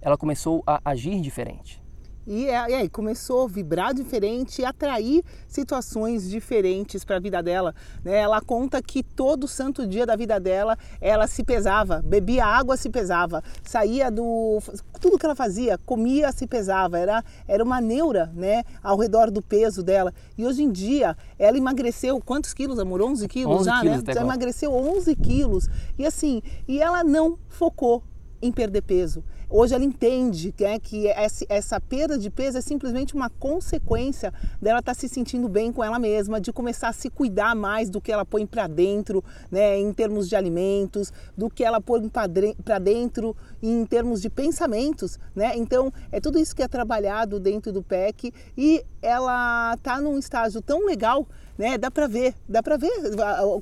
ela 0.00 0.18
começou 0.18 0.62
a 0.66 0.80
agir 0.84 1.20
diferente. 1.20 1.80
E, 2.26 2.46
é, 2.46 2.70
e 2.70 2.74
aí 2.74 2.88
começou 2.88 3.44
a 3.44 3.48
vibrar 3.48 3.92
diferente 3.92 4.62
e 4.62 4.64
atrair 4.64 5.24
situações 5.48 6.28
diferentes 6.28 7.04
para 7.04 7.16
a 7.16 7.20
vida 7.20 7.42
dela. 7.42 7.74
Né? 8.04 8.18
Ela 8.18 8.40
conta 8.40 8.80
que 8.80 9.02
todo 9.02 9.48
santo 9.48 9.86
dia 9.86 10.06
da 10.06 10.14
vida 10.14 10.38
dela 10.38 10.78
ela 11.00 11.26
se 11.26 11.42
pesava, 11.42 12.00
bebia 12.02 12.44
água, 12.44 12.76
se 12.76 12.88
pesava, 12.88 13.42
saía 13.64 14.10
do. 14.10 14.58
Tudo 15.00 15.18
que 15.18 15.26
ela 15.26 15.34
fazia, 15.34 15.78
comia, 15.78 16.30
se 16.32 16.46
pesava. 16.46 16.98
Era, 16.98 17.24
era 17.48 17.62
uma 17.62 17.80
neura 17.80 18.30
né? 18.34 18.62
ao 18.82 18.96
redor 18.96 19.30
do 19.30 19.42
peso 19.42 19.82
dela. 19.82 20.12
E 20.38 20.46
hoje 20.46 20.62
em 20.62 20.70
dia 20.70 21.16
ela 21.38 21.56
emagreceu 21.56 22.20
quantos 22.20 22.54
quilos, 22.54 22.78
amor? 22.78 23.02
11 23.02 23.26
quilos 23.28 23.56
11 23.60 23.64
já, 23.64 23.80
quilos 23.80 24.02
né? 24.04 24.12
Já 24.14 24.20
emagreceu 24.20 24.72
11 24.72 25.16
quilos. 25.16 25.68
E 25.98 26.06
assim, 26.06 26.42
e 26.68 26.80
ela 26.80 27.02
não 27.02 27.38
focou 27.48 28.02
em 28.40 28.50
perder 28.50 28.82
peso. 28.82 29.24
Hoje 29.54 29.74
ela 29.74 29.84
entende 29.84 30.54
né, 30.58 30.78
que 30.78 31.06
essa 31.06 31.78
perda 31.78 32.16
de 32.16 32.30
peso 32.30 32.56
é 32.56 32.62
simplesmente 32.62 33.14
uma 33.14 33.28
consequência 33.28 34.32
dela 34.58 34.78
estar 34.78 34.94
tá 34.94 34.98
se 34.98 35.06
sentindo 35.10 35.46
bem 35.46 35.70
com 35.70 35.84
ela 35.84 35.98
mesma, 35.98 36.40
de 36.40 36.50
começar 36.50 36.88
a 36.88 36.92
se 36.94 37.10
cuidar 37.10 37.54
mais 37.54 37.90
do 37.90 38.00
que 38.00 38.10
ela 38.10 38.24
põe 38.24 38.46
para 38.46 38.66
dentro, 38.66 39.22
né, 39.50 39.78
em 39.78 39.92
termos 39.92 40.26
de 40.26 40.34
alimentos, 40.34 41.12
do 41.36 41.50
que 41.50 41.62
ela 41.62 41.82
põe 41.82 42.08
para 42.08 42.78
dentro 42.78 43.36
em 43.62 43.86
termos 43.86 44.20
de 44.20 44.28
pensamentos, 44.28 45.18
né? 45.34 45.52
Então 45.56 45.92
é 46.10 46.20
tudo 46.20 46.38
isso 46.38 46.54
que 46.54 46.62
é 46.62 46.68
trabalhado 46.68 47.38
dentro 47.38 47.72
do 47.72 47.82
PEC 47.82 48.32
e 48.56 48.84
ela 49.00 49.74
está 49.74 50.00
num 50.00 50.18
estágio 50.18 50.60
tão 50.60 50.84
legal 50.84 51.26
né? 51.56 51.76
Dá 51.76 51.90
para 51.90 52.06
ver, 52.06 52.34
dá 52.48 52.62
para 52.62 52.76
ver. 52.76 52.90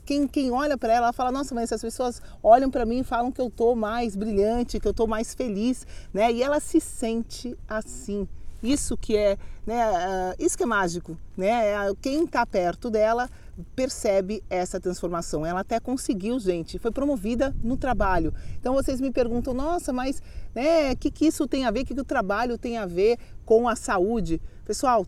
Quem, 0.05 0.27
quem 0.27 0.51
olha 0.51 0.79
para 0.79 0.93
ela 0.93 1.13
fala, 1.13 1.31
nossa, 1.33 1.55
mas 1.55 1.73
as 1.73 1.81
pessoas 1.81 2.23
olham 2.43 2.71
para 2.71 2.87
mim 2.87 3.01
e 3.01 3.05
falam 3.05 3.33
que 3.33 3.41
eu 3.41 3.51
tô 3.51 3.75
mais 3.75 4.17
brilhante, 4.17 4.81
que 4.81 4.89
eu 4.89 4.95
tô 4.95 5.07
mais 5.07 5.35
feliz, 5.35 5.87
né? 6.13 6.33
E 6.33 6.43
ela 6.43 6.61
se 6.61 6.81
sente 6.81 7.57
assim. 7.69 8.29
Isso 8.63 8.97
que 8.97 9.17
é, 9.17 9.39
né? 9.67 9.87
Uh, 9.91 10.35
isso 10.39 10.57
que 10.57 10.63
é 10.63 10.67
mágico, 10.67 11.17
né? 11.37 11.73
É, 11.73 11.77
quem 12.01 12.25
está 12.25 12.45
perto 12.45 12.91
dela 12.91 13.29
percebe 13.75 14.43
essa 14.49 14.81
transformação. 14.81 15.45
Ela 15.45 15.61
até 15.61 15.79
conseguiu, 15.81 16.39
gente, 16.39 16.79
foi 16.79 16.91
promovida 16.91 17.55
no 17.63 17.77
trabalho. 17.77 18.35
Então 18.59 18.75
vocês 18.75 19.01
me 19.01 19.11
perguntam, 19.11 19.55
nossa, 19.55 19.93
mas 19.93 20.23
né, 20.55 20.95
que, 20.95 21.11
que 21.11 21.27
isso 21.27 21.47
tem 21.47 21.65
a 21.65 21.71
ver? 21.71 21.85
Que, 21.85 21.95
que 21.95 22.01
o 22.01 22.05
trabalho 22.05 22.59
tem 22.59 22.79
a 22.79 22.87
ver 22.87 23.19
com 23.45 23.69
a 23.69 23.77
saúde? 23.77 24.41
Pessoal, 24.65 25.07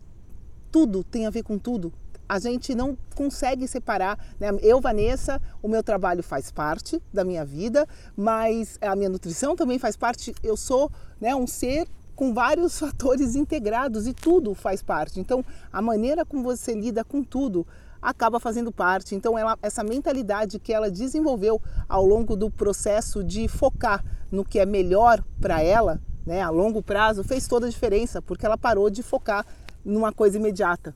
tudo 0.71 1.03
tem 1.03 1.25
a 1.25 1.29
ver 1.29 1.43
com 1.43 1.57
tudo 1.57 1.93
a 2.27 2.39
gente 2.39 2.73
não 2.73 2.97
consegue 3.15 3.67
separar. 3.67 4.17
Né? 4.39 4.49
Eu, 4.61 4.81
Vanessa, 4.81 5.41
o 5.61 5.67
meu 5.67 5.83
trabalho 5.83 6.23
faz 6.23 6.51
parte 6.51 7.01
da 7.13 7.23
minha 7.23 7.45
vida, 7.45 7.87
mas 8.15 8.77
a 8.81 8.95
minha 8.95 9.09
nutrição 9.09 9.55
também 9.55 9.77
faz 9.77 9.95
parte. 9.95 10.33
Eu 10.41 10.57
sou 10.57 10.91
né, 11.19 11.35
um 11.35 11.45
ser 11.45 11.87
com 12.15 12.33
vários 12.33 12.77
fatores 12.79 13.35
integrados 13.35 14.07
e 14.07 14.13
tudo 14.13 14.53
faz 14.53 14.81
parte. 14.81 15.19
Então, 15.19 15.43
a 15.71 15.81
maneira 15.81 16.25
como 16.25 16.43
você 16.43 16.73
lida 16.73 17.03
com 17.03 17.23
tudo 17.23 17.67
acaba 18.03 18.39
fazendo 18.39 18.71
parte. 18.71 19.15
Então, 19.15 19.37
ela, 19.37 19.57
essa 19.61 19.83
mentalidade 19.83 20.59
que 20.59 20.73
ela 20.73 20.91
desenvolveu 20.91 21.61
ao 21.87 22.05
longo 22.05 22.35
do 22.35 22.51
processo 22.51 23.23
de 23.23 23.47
focar 23.47 24.03
no 24.29 24.43
que 24.43 24.59
é 24.59 24.65
melhor 24.65 25.23
para 25.39 25.61
ela, 25.61 26.01
né, 26.25 26.41
a 26.41 26.49
longo 26.49 26.81
prazo, 26.81 27.23
fez 27.23 27.47
toda 27.47 27.67
a 27.67 27.69
diferença, 27.69 28.21
porque 28.21 28.45
ela 28.45 28.57
parou 28.57 28.89
de 28.89 29.01
focar 29.01 29.45
numa 29.83 30.11
coisa 30.11 30.37
imediata. 30.37 30.95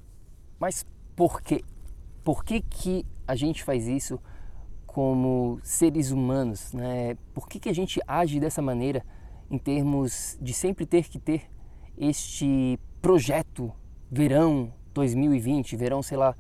Mas 0.60 0.86
por 1.16 1.42
quê? 1.42 1.64
Por 2.24 2.44
que, 2.44 2.62
que 2.62 3.06
a 3.26 3.36
gente 3.36 3.64
faz 3.64 3.88
isso 3.88 4.20
como 4.86 5.60
seres 5.64 6.12
humanos? 6.12 6.74
Né? 6.74 7.16
Por 7.34 7.48
que, 7.48 7.60
que 7.60 7.70
a 7.70 7.74
gente 7.74 8.02
age 8.08 8.40
dessa 8.40 8.62
maneira 8.62 9.04
em 9.50 9.58
termos 9.58 10.38
de 10.42 10.54
sempre 10.54 10.86
ter 10.86 11.08
que 11.08 11.20
ter 11.20 11.50
este 11.98 12.80
projeto 13.02 13.72
verão 14.12 14.74
2020, 14.94 15.76
verão, 15.76 16.02
sei 16.02 16.18
lá, 16.18 16.36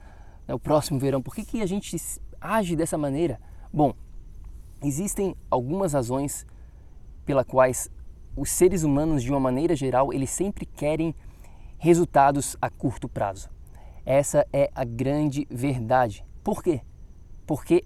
né, 0.47 0.53
o 0.53 0.59
próximo 0.59 0.99
verão? 0.99 1.21
Por 1.21 1.35
que, 1.35 1.43
que 1.43 1.61
a 1.61 1.65
gente 1.65 1.95
age 2.39 2.75
dessa 2.75 2.97
maneira? 2.97 3.39
Bom, 3.71 3.93
existem 4.81 5.35
algumas 5.49 5.93
razões 5.93 6.45
pela 7.25 7.43
quais 7.43 7.89
os 8.35 8.51
seres 8.51 8.83
humanos, 8.83 9.23
de 9.23 9.31
uma 9.31 9.39
maneira 9.39 9.75
geral, 9.75 10.13
eles 10.13 10.29
sempre 10.29 10.65
querem 10.65 11.13
resultados 11.77 12.55
a 12.61 12.69
curto 12.69 13.09
prazo. 13.09 13.49
Essa 14.05 14.47
é 14.53 14.69
a 14.73 14.85
grande 14.85 15.47
verdade. 15.49 16.23
Por 16.43 16.63
quê? 16.63 16.81
Porque 17.45 17.83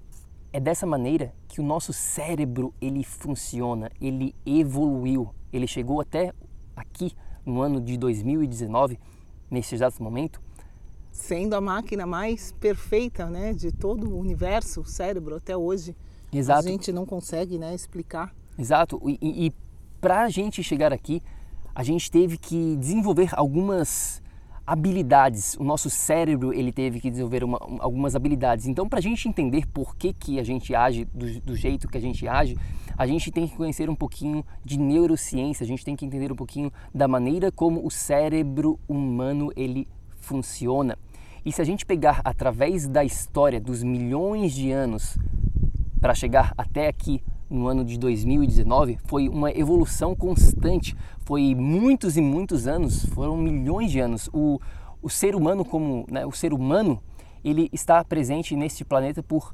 é 0.53 0.59
dessa 0.59 0.85
maneira 0.85 1.33
que 1.47 1.61
o 1.61 1.63
nosso 1.63 1.93
cérebro 1.93 2.73
ele 2.81 3.03
funciona, 3.03 3.89
ele 3.99 4.35
evoluiu, 4.45 5.33
ele 5.51 5.65
chegou 5.65 6.01
até 6.01 6.33
aqui 6.75 7.13
no 7.45 7.61
ano 7.61 7.79
de 7.81 7.97
2019, 7.97 8.99
nesse 9.49 9.73
exato 9.75 10.03
momento, 10.03 10.41
sendo 11.11 11.55
a 11.55 11.61
máquina 11.61 12.05
mais 12.05 12.53
perfeita, 12.53 13.27
né, 13.27 13.53
de 13.53 13.71
todo 13.71 14.09
o 14.09 14.19
universo, 14.19 14.81
o 14.81 14.85
cérebro 14.85 15.35
até 15.35 15.55
hoje. 15.55 15.95
Exato. 16.31 16.67
A 16.67 16.71
gente 16.71 16.91
não 16.91 17.05
consegue, 17.05 17.57
né, 17.57 17.75
explicar. 17.75 18.33
Exato. 18.57 19.01
E, 19.05 19.17
e, 19.21 19.47
e 19.47 19.53
para 19.99 20.23
a 20.23 20.29
gente 20.29 20.63
chegar 20.63 20.93
aqui, 20.93 21.21
a 21.75 21.83
gente 21.83 22.09
teve 22.09 22.37
que 22.37 22.75
desenvolver 22.77 23.29
algumas 23.33 24.21
habilidades. 24.65 25.55
O 25.55 25.63
nosso 25.63 25.89
cérebro 25.89 26.53
ele 26.53 26.71
teve 26.71 26.99
que 26.99 27.09
desenvolver 27.09 27.43
uma, 27.43 27.57
algumas 27.79 28.15
habilidades. 28.15 28.67
Então, 28.67 28.87
para 28.87 28.99
a 28.99 29.01
gente 29.01 29.27
entender 29.27 29.65
por 29.67 29.95
que, 29.95 30.13
que 30.13 30.39
a 30.39 30.43
gente 30.43 30.73
age 30.73 31.05
do, 31.13 31.41
do, 31.41 31.55
jeito 31.55 31.87
que 31.87 31.97
a 31.97 32.01
gente 32.01 32.27
age, 32.27 32.57
a 32.97 33.05
gente 33.05 33.31
tem 33.31 33.47
que 33.47 33.55
conhecer 33.55 33.89
um 33.89 33.95
pouquinho 33.95 34.45
de 34.63 34.79
neurociência. 34.79 35.63
A 35.63 35.67
gente 35.67 35.83
tem 35.83 35.95
que 35.95 36.05
entender 36.05 36.31
um 36.31 36.35
pouquinho 36.35 36.71
da 36.93 37.07
maneira 37.07 37.51
como 37.51 37.85
o 37.85 37.91
cérebro 37.91 38.79
humano 38.87 39.51
ele 39.55 39.87
funciona. 40.21 40.97
E 41.43 41.51
se 41.51 41.61
a 41.61 41.65
gente 41.65 41.85
pegar 41.85 42.21
através 42.23 42.87
da 42.87 43.03
história 43.03 43.59
dos 43.59 43.83
milhões 43.83 44.53
de 44.53 44.71
anos 44.71 45.17
para 45.99 46.13
chegar 46.13 46.53
até 46.57 46.87
aqui 46.87 47.21
no 47.49 47.67
ano 47.67 47.83
de 47.83 47.97
2019 47.99 48.97
foi 49.05 49.27
uma 49.27 49.51
evolução 49.51 50.15
constante. 50.15 50.95
Foi 51.25 51.53
muitos 51.53 52.15
e 52.15 52.21
muitos 52.21 52.67
anos, 52.67 53.05
foram 53.07 53.35
milhões 53.35 53.91
de 53.91 53.99
anos. 53.99 54.29
O, 54.31 54.59
o 55.01 55.09
ser 55.09 55.35
humano 55.35 55.65
como 55.65 56.05
né, 56.09 56.25
o 56.25 56.31
ser 56.31 56.53
humano 56.53 57.01
ele 57.43 57.69
está 57.73 58.03
presente 58.03 58.55
neste 58.55 58.85
planeta 58.85 59.21
por 59.21 59.53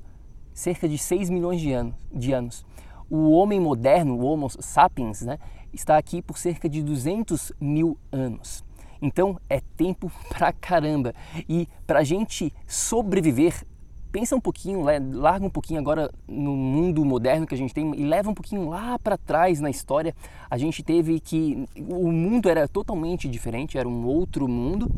cerca 0.53 0.89
de 0.89 0.97
6 0.97 1.29
milhões 1.29 1.61
de 1.61 1.71
anos, 1.71 1.95
de 2.13 2.33
anos. 2.33 2.65
O 3.09 3.31
homem 3.31 3.59
moderno, 3.59 4.15
o 4.15 4.25
Homo 4.25 4.49
sapiens, 4.49 5.21
né, 5.21 5.39
está 5.71 5.97
aqui 5.97 6.21
por 6.21 6.37
cerca 6.37 6.67
de 6.67 6.83
200 6.83 7.53
mil 7.59 7.97
anos. 8.11 8.66
Então 9.01 9.39
é 9.49 9.61
tempo 9.75 10.11
pra 10.29 10.51
caramba. 10.51 11.13
E 11.47 11.67
para 11.85 11.99
a 11.99 12.03
gente 12.03 12.53
sobreviver 12.65 13.65
pensa 14.11 14.35
um 14.35 14.39
pouquinho, 14.39 14.83
larga 15.13 15.45
um 15.45 15.49
pouquinho 15.49 15.79
agora 15.79 16.09
no 16.27 16.55
mundo 16.55 17.03
moderno 17.05 17.45
que 17.45 17.53
a 17.53 17.57
gente 17.57 17.73
tem 17.73 17.93
e 17.95 18.03
leva 18.03 18.29
um 18.29 18.33
pouquinho 18.33 18.69
lá 18.69 18.97
para 18.97 19.17
trás 19.17 19.59
na 19.59 19.69
história. 19.69 20.15
A 20.49 20.57
gente 20.57 20.81
teve 20.81 21.19
que 21.19 21.65
o 21.77 22.11
mundo 22.11 22.49
era 22.49 22.67
totalmente 22.67 23.27
diferente, 23.27 23.77
era 23.77 23.87
um 23.87 24.05
outro 24.05 24.47
mundo 24.47 24.89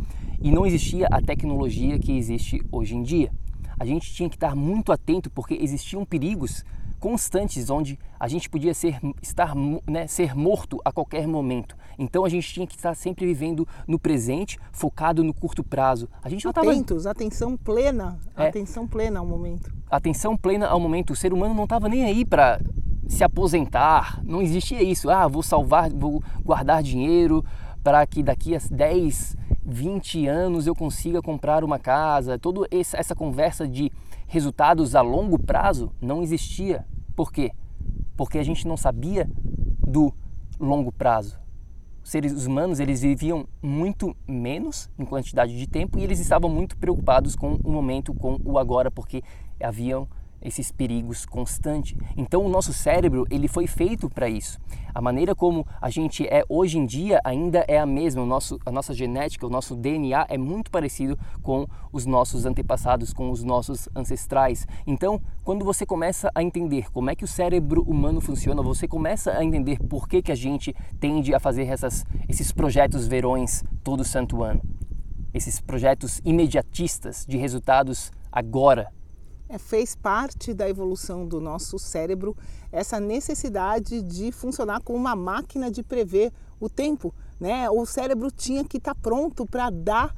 e 0.42 0.52
não 0.52 0.66
existia 0.66 1.08
a 1.12 1.22
tecnologia 1.22 2.00
que 2.00 2.18
existe 2.18 2.62
hoje 2.72 2.96
em 2.96 3.04
dia. 3.04 3.32
A 3.80 3.86
gente 3.86 4.14
tinha 4.14 4.30
que 4.30 4.36
estar 4.36 4.56
muito 4.56 4.92
atento 4.92 5.30
porque 5.30 5.54
existiam 5.56 6.06
perigos 6.06 6.64
constantes 7.00 7.70
onde 7.70 7.98
a 8.20 8.28
gente 8.28 8.50
podia 8.50 8.74
ser, 8.74 9.00
estar, 9.22 9.54
né, 9.88 10.06
ser 10.08 10.36
morto 10.36 10.80
a 10.84 10.92
qualquer 10.92 11.28
momento. 11.28 11.76
Então 11.98 12.24
a 12.24 12.30
gente 12.30 12.54
tinha 12.54 12.68
que 12.68 12.76
estar 12.76 12.96
sempre 12.96 13.26
vivendo 13.26 13.68
no 13.88 13.98
presente, 13.98 14.60
focado 14.72 15.24
no 15.24 15.34
curto 15.34 15.64
prazo. 15.64 16.08
A 16.22 16.30
gente 16.30 16.46
não 16.46 16.52
Atentos, 16.52 17.04
tava... 17.04 17.12
atenção 17.12 17.58
plena, 17.58 18.20
é. 18.38 18.48
atenção 18.48 18.88
plena 18.88 19.20
ao 19.20 19.26
momento. 19.26 19.74
Atenção 19.90 20.38
plena 20.38 20.68
ao 20.68 20.80
momento. 20.80 21.12
O 21.12 21.16
ser 21.16 21.34
humano 21.34 21.54
não 21.54 21.64
estava 21.64 21.90
nem 21.90 22.06
aí 22.06 22.24
para 22.24 22.62
se 23.08 23.24
aposentar, 23.24 24.22
não 24.24 24.42
existia 24.42 24.84
isso. 24.84 25.10
Ah, 25.10 25.28
vou 25.28 25.42
salvar, 25.42 25.90
vou 25.90 26.24
guardar 26.44 26.84
dinheiro 26.84 27.44
para 27.84 28.06
que 28.06 28.22
daqui 28.22 28.56
a 28.56 28.60
10, 28.70 29.36
20 29.66 30.28
anos 30.28 30.68
eu 30.68 30.76
consiga 30.76 31.22
comprar 31.22 31.64
uma 31.64 31.80
casa. 31.80 32.38
Toda 32.38 32.68
essa 32.72 33.16
conversa 33.16 33.68
de 33.68 33.92
resultados 34.30 34.96
a 34.96 35.02
longo 35.02 35.40
prazo 35.40 35.92
não 36.00 36.22
existia. 36.22 36.86
Por 37.16 37.34
quê? 37.34 37.52
Porque 38.16 38.38
a 38.38 38.44
gente 38.44 38.68
não 38.68 38.78
sabia 38.78 39.28
do 39.86 40.14
longo 40.60 40.92
prazo. 40.92 41.40
seres 42.04 42.46
humanos 42.46 42.80
eles 42.80 43.02
viviam 43.02 43.48
muito 43.62 44.16
menos 44.28 44.90
em 45.00 45.06
quantidade 45.06 45.58
de 45.58 45.68
tempo 45.68 45.98
e 45.98 46.04
eles 46.04 46.20
estavam 46.20 46.50
muito 46.50 46.78
preocupados 46.78 47.36
com 47.36 47.56
o 47.56 47.72
momento, 47.72 48.14
com 48.14 48.40
o 48.46 48.60
agora, 48.60 48.92
porque 48.92 49.24
haviam 49.62 50.08
esses 50.42 50.72
perigos 50.72 51.26
constantes. 51.26 51.98
Então 52.16 52.46
o 52.46 52.50
nosso 52.50 52.74
cérebro 52.74 53.26
ele 53.30 53.48
foi 53.48 53.68
feito 53.68 54.10
para 54.10 54.30
isso. 54.30 54.60
A 54.94 55.02
maneira 55.02 55.36
como 55.36 55.66
a 55.80 55.90
gente 55.90 56.26
é 56.28 56.44
hoje 56.50 56.78
em 56.78 56.86
dia 56.86 57.20
ainda 57.24 57.64
é 57.68 57.78
a 57.78 57.86
mesma. 57.86 58.24
O 58.24 58.26
nosso, 58.26 58.60
a 58.66 58.72
nossa 58.72 58.94
genética, 58.94 59.46
o 59.46 59.50
nosso 59.50 59.76
DNA 59.76 60.26
é 60.30 60.38
muito 60.38 60.72
parecido 60.72 61.18
com 61.42 61.68
os 61.92 62.06
nossos 62.06 62.46
antepassados, 62.46 63.14
com 63.14 63.30
os 63.30 63.44
nossos 63.44 63.88
ancestrais. 63.96 64.68
Então, 64.86 65.22
quando 65.44 65.64
você 65.64 65.86
começa 65.86 66.32
a 66.34 66.44
entender 66.44 66.92
como 66.92 67.10
é 67.10 67.16
que 67.16 67.24
o 67.24 67.28
cérebro 67.28 67.84
humano 67.84 68.20
funciona, 68.20 68.62
você 68.62 68.88
começa 68.88 69.32
a 69.32 69.44
entender 69.44 69.80
por 69.80 70.08
que, 70.08 70.22
que 70.22 70.32
a 70.32 70.36
gente 70.36 70.76
tende 71.00 71.34
a 71.34 71.40
fazer 71.40 71.66
essas, 71.68 72.06
esses 72.28 72.52
projetos 72.52 73.08
verões 73.08 73.64
todo 73.84 74.04
santo 74.04 74.44
ano. 74.44 74.62
Esses 75.34 75.60
projetos 75.60 76.20
imediatistas 76.26 77.26
de 77.28 77.38
resultados 77.38 78.12
agora, 78.32 78.92
é, 79.50 79.58
fez 79.58 79.96
parte 79.96 80.54
da 80.54 80.70
evolução 80.70 81.26
do 81.26 81.42
nosso 81.42 81.80
cérebro 81.80 82.38
essa 82.72 83.00
necessidade 83.00 84.02
de 84.02 84.32
funcionar 84.32 84.82
como 84.82 85.00
uma 85.00 85.16
máquina 85.16 85.72
de 85.72 85.82
prever 85.82 86.32
o 86.60 86.70
tempo. 86.70 87.14
Né? 87.40 87.70
O 87.70 87.86
cérebro 87.86 88.30
tinha 88.30 88.64
que 88.64 88.78
estar 88.78 88.94
tá 88.94 89.00
pronto 89.02 89.46
para 89.46 89.70
dar, 89.70 90.14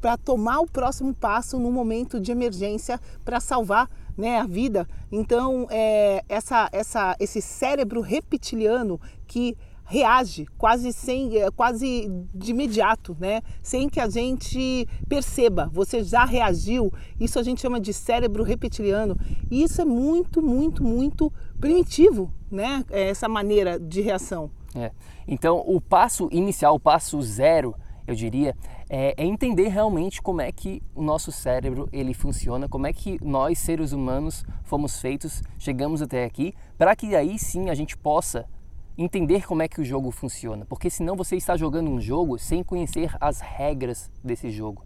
para 0.00 0.16
tomar 0.16 0.60
o 0.60 0.66
próximo 0.66 1.12
passo 1.12 1.58
no 1.58 1.70
momento 1.72 2.20
de 2.20 2.30
emergência 2.30 3.00
para 3.24 3.40
salvar 3.40 3.90
né, 4.16 4.38
a 4.38 4.46
vida. 4.46 4.86
Então, 5.10 5.66
é, 5.70 6.22
essa, 6.28 6.68
essa, 6.70 7.16
esse 7.18 7.42
cérebro 7.42 8.00
reptiliano 8.00 9.00
que 9.26 9.56
reage 9.84 10.46
quase 10.58 10.92
sem 10.92 11.36
eh, 11.36 11.50
quase 11.50 12.10
de 12.34 12.50
imediato, 12.50 13.16
né? 13.18 13.42
Sem 13.62 13.88
que 13.88 14.00
a 14.00 14.08
gente 14.08 14.88
perceba. 15.08 15.70
Você 15.72 16.02
já 16.02 16.24
reagiu. 16.24 16.92
Isso 17.20 17.38
a 17.38 17.42
gente 17.42 17.60
chama 17.60 17.80
de 17.80 17.92
cérebro 17.92 18.42
reptiliano. 18.42 19.16
E 19.50 19.62
isso 19.62 19.80
é 19.80 19.84
muito, 19.84 20.42
muito, 20.42 20.82
muito 20.82 21.32
primitivo, 21.60 22.32
né? 22.50 22.84
É 22.90 23.10
essa 23.10 23.28
maneira 23.28 23.78
de 23.78 24.00
reação. 24.00 24.50
É. 24.74 24.90
Então, 25.26 25.62
o 25.66 25.80
passo 25.80 26.28
inicial, 26.32 26.74
o 26.74 26.80
passo 26.80 27.20
zero, 27.22 27.74
eu 28.06 28.14
diria, 28.14 28.56
é, 28.88 29.14
é, 29.16 29.24
entender 29.24 29.68
realmente 29.68 30.20
como 30.20 30.40
é 30.40 30.50
que 30.52 30.82
o 30.94 31.02
nosso 31.02 31.32
cérebro 31.32 31.88
ele 31.92 32.12
funciona, 32.12 32.68
como 32.68 32.86
é 32.86 32.92
que 32.92 33.18
nós 33.24 33.58
seres 33.58 33.92
humanos 33.92 34.44
fomos 34.64 35.00
feitos, 35.00 35.42
chegamos 35.58 36.02
até 36.02 36.24
aqui, 36.24 36.54
para 36.76 36.94
que 36.94 37.14
aí 37.14 37.38
sim 37.38 37.70
a 37.70 37.74
gente 37.74 37.96
possa 37.96 38.46
entender 38.96 39.46
como 39.46 39.62
é 39.62 39.68
que 39.68 39.80
o 39.80 39.84
jogo 39.84 40.10
funciona, 40.10 40.64
porque 40.64 40.88
senão 40.88 41.16
você 41.16 41.36
está 41.36 41.56
jogando 41.56 41.90
um 41.90 42.00
jogo 42.00 42.38
sem 42.38 42.62
conhecer 42.62 43.10
as 43.20 43.40
regras 43.40 44.10
desse 44.22 44.50
jogo. 44.50 44.84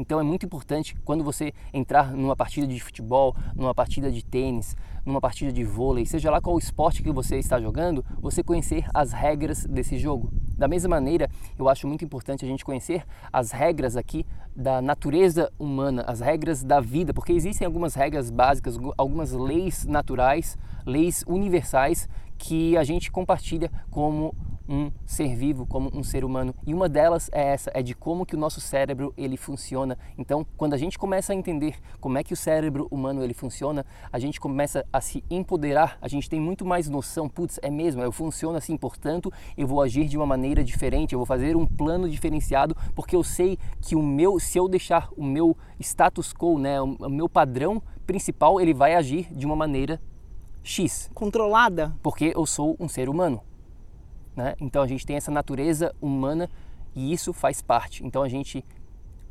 Então 0.00 0.20
é 0.20 0.22
muito 0.22 0.46
importante 0.46 0.96
quando 1.04 1.24
você 1.24 1.52
entrar 1.74 2.12
numa 2.12 2.36
partida 2.36 2.68
de 2.68 2.78
futebol, 2.78 3.34
numa 3.56 3.74
partida 3.74 4.12
de 4.12 4.24
tênis, 4.24 4.76
numa 5.04 5.20
partida 5.20 5.52
de 5.52 5.64
vôlei, 5.64 6.06
seja 6.06 6.30
lá 6.30 6.40
qual 6.40 6.56
esporte 6.56 7.02
que 7.02 7.10
você 7.10 7.36
está 7.36 7.60
jogando, 7.60 8.04
você 8.20 8.40
conhecer 8.40 8.84
as 8.94 9.10
regras 9.10 9.66
desse 9.66 9.98
jogo. 9.98 10.30
Da 10.56 10.68
mesma 10.68 10.90
maneira, 10.90 11.28
eu 11.58 11.68
acho 11.68 11.88
muito 11.88 12.04
importante 12.04 12.44
a 12.44 12.48
gente 12.48 12.64
conhecer 12.64 13.04
as 13.32 13.50
regras 13.50 13.96
aqui 13.96 14.24
da 14.54 14.80
natureza 14.80 15.52
humana, 15.58 16.04
as 16.06 16.20
regras 16.20 16.62
da 16.62 16.78
vida, 16.78 17.12
porque 17.12 17.32
existem 17.32 17.66
algumas 17.66 17.94
regras 17.94 18.30
básicas, 18.30 18.78
algumas 18.96 19.32
leis 19.32 19.84
naturais, 19.84 20.56
leis 20.86 21.24
universais 21.26 22.08
que 22.38 22.76
a 22.76 22.84
gente 22.84 23.10
compartilha 23.10 23.70
como 23.90 24.34
um 24.68 24.92
ser 25.06 25.34
vivo, 25.34 25.64
como 25.66 25.90
um 25.94 26.02
ser 26.02 26.24
humano. 26.24 26.54
E 26.66 26.74
uma 26.74 26.88
delas 26.88 27.30
é 27.32 27.42
essa, 27.42 27.70
é 27.72 27.82
de 27.82 27.94
como 27.94 28.26
que 28.26 28.36
o 28.36 28.38
nosso 28.38 28.60
cérebro 28.60 29.14
ele 29.16 29.36
funciona. 29.36 29.98
Então, 30.18 30.46
quando 30.56 30.74
a 30.74 30.76
gente 30.76 30.98
começa 30.98 31.32
a 31.32 31.36
entender 31.36 31.76
como 32.00 32.18
é 32.18 32.22
que 32.22 32.34
o 32.34 32.36
cérebro 32.36 32.86
humano 32.90 33.24
ele 33.24 33.32
funciona, 33.32 33.86
a 34.12 34.18
gente 34.18 34.38
começa 34.38 34.84
a 34.92 35.00
se 35.00 35.24
empoderar, 35.30 35.96
a 36.02 36.08
gente 36.08 36.28
tem 36.28 36.38
muito 36.38 36.66
mais 36.66 36.88
noção, 36.88 37.28
putz, 37.28 37.58
é 37.62 37.70
mesmo, 37.70 38.02
eu 38.02 38.12
funciono 38.12 38.58
assim, 38.58 38.76
portanto, 38.76 39.32
eu 39.56 39.66
vou 39.66 39.80
agir 39.80 40.06
de 40.06 40.18
uma 40.18 40.26
maneira 40.26 40.62
diferente, 40.62 41.14
eu 41.14 41.18
vou 41.18 41.26
fazer 41.26 41.56
um 41.56 41.66
plano 41.66 42.08
diferenciado, 42.08 42.76
porque 42.94 43.16
eu 43.16 43.24
sei 43.24 43.58
que 43.80 43.96
o 43.96 44.02
meu, 44.02 44.38
se 44.38 44.58
eu 44.58 44.68
deixar 44.68 45.08
o 45.16 45.24
meu 45.24 45.56
status 45.80 46.34
quo, 46.34 46.58
né, 46.58 46.80
o 46.80 47.08
meu 47.08 47.28
padrão 47.28 47.82
principal, 48.06 48.60
ele 48.60 48.74
vai 48.74 48.94
agir 48.94 49.28
de 49.32 49.46
uma 49.46 49.56
maneira 49.56 50.00
X. 50.68 51.10
Controlada? 51.14 51.94
Porque 52.02 52.32
eu 52.36 52.44
sou 52.44 52.76
um 52.78 52.88
ser 52.88 53.08
humano. 53.08 53.40
Né? 54.36 54.54
Então 54.60 54.82
a 54.82 54.86
gente 54.86 55.06
tem 55.06 55.16
essa 55.16 55.30
natureza 55.30 55.94
humana 55.98 56.48
e 56.94 57.10
isso 57.10 57.32
faz 57.32 57.62
parte. 57.62 58.04
Então 58.04 58.22
a 58.22 58.28
gente 58.28 58.62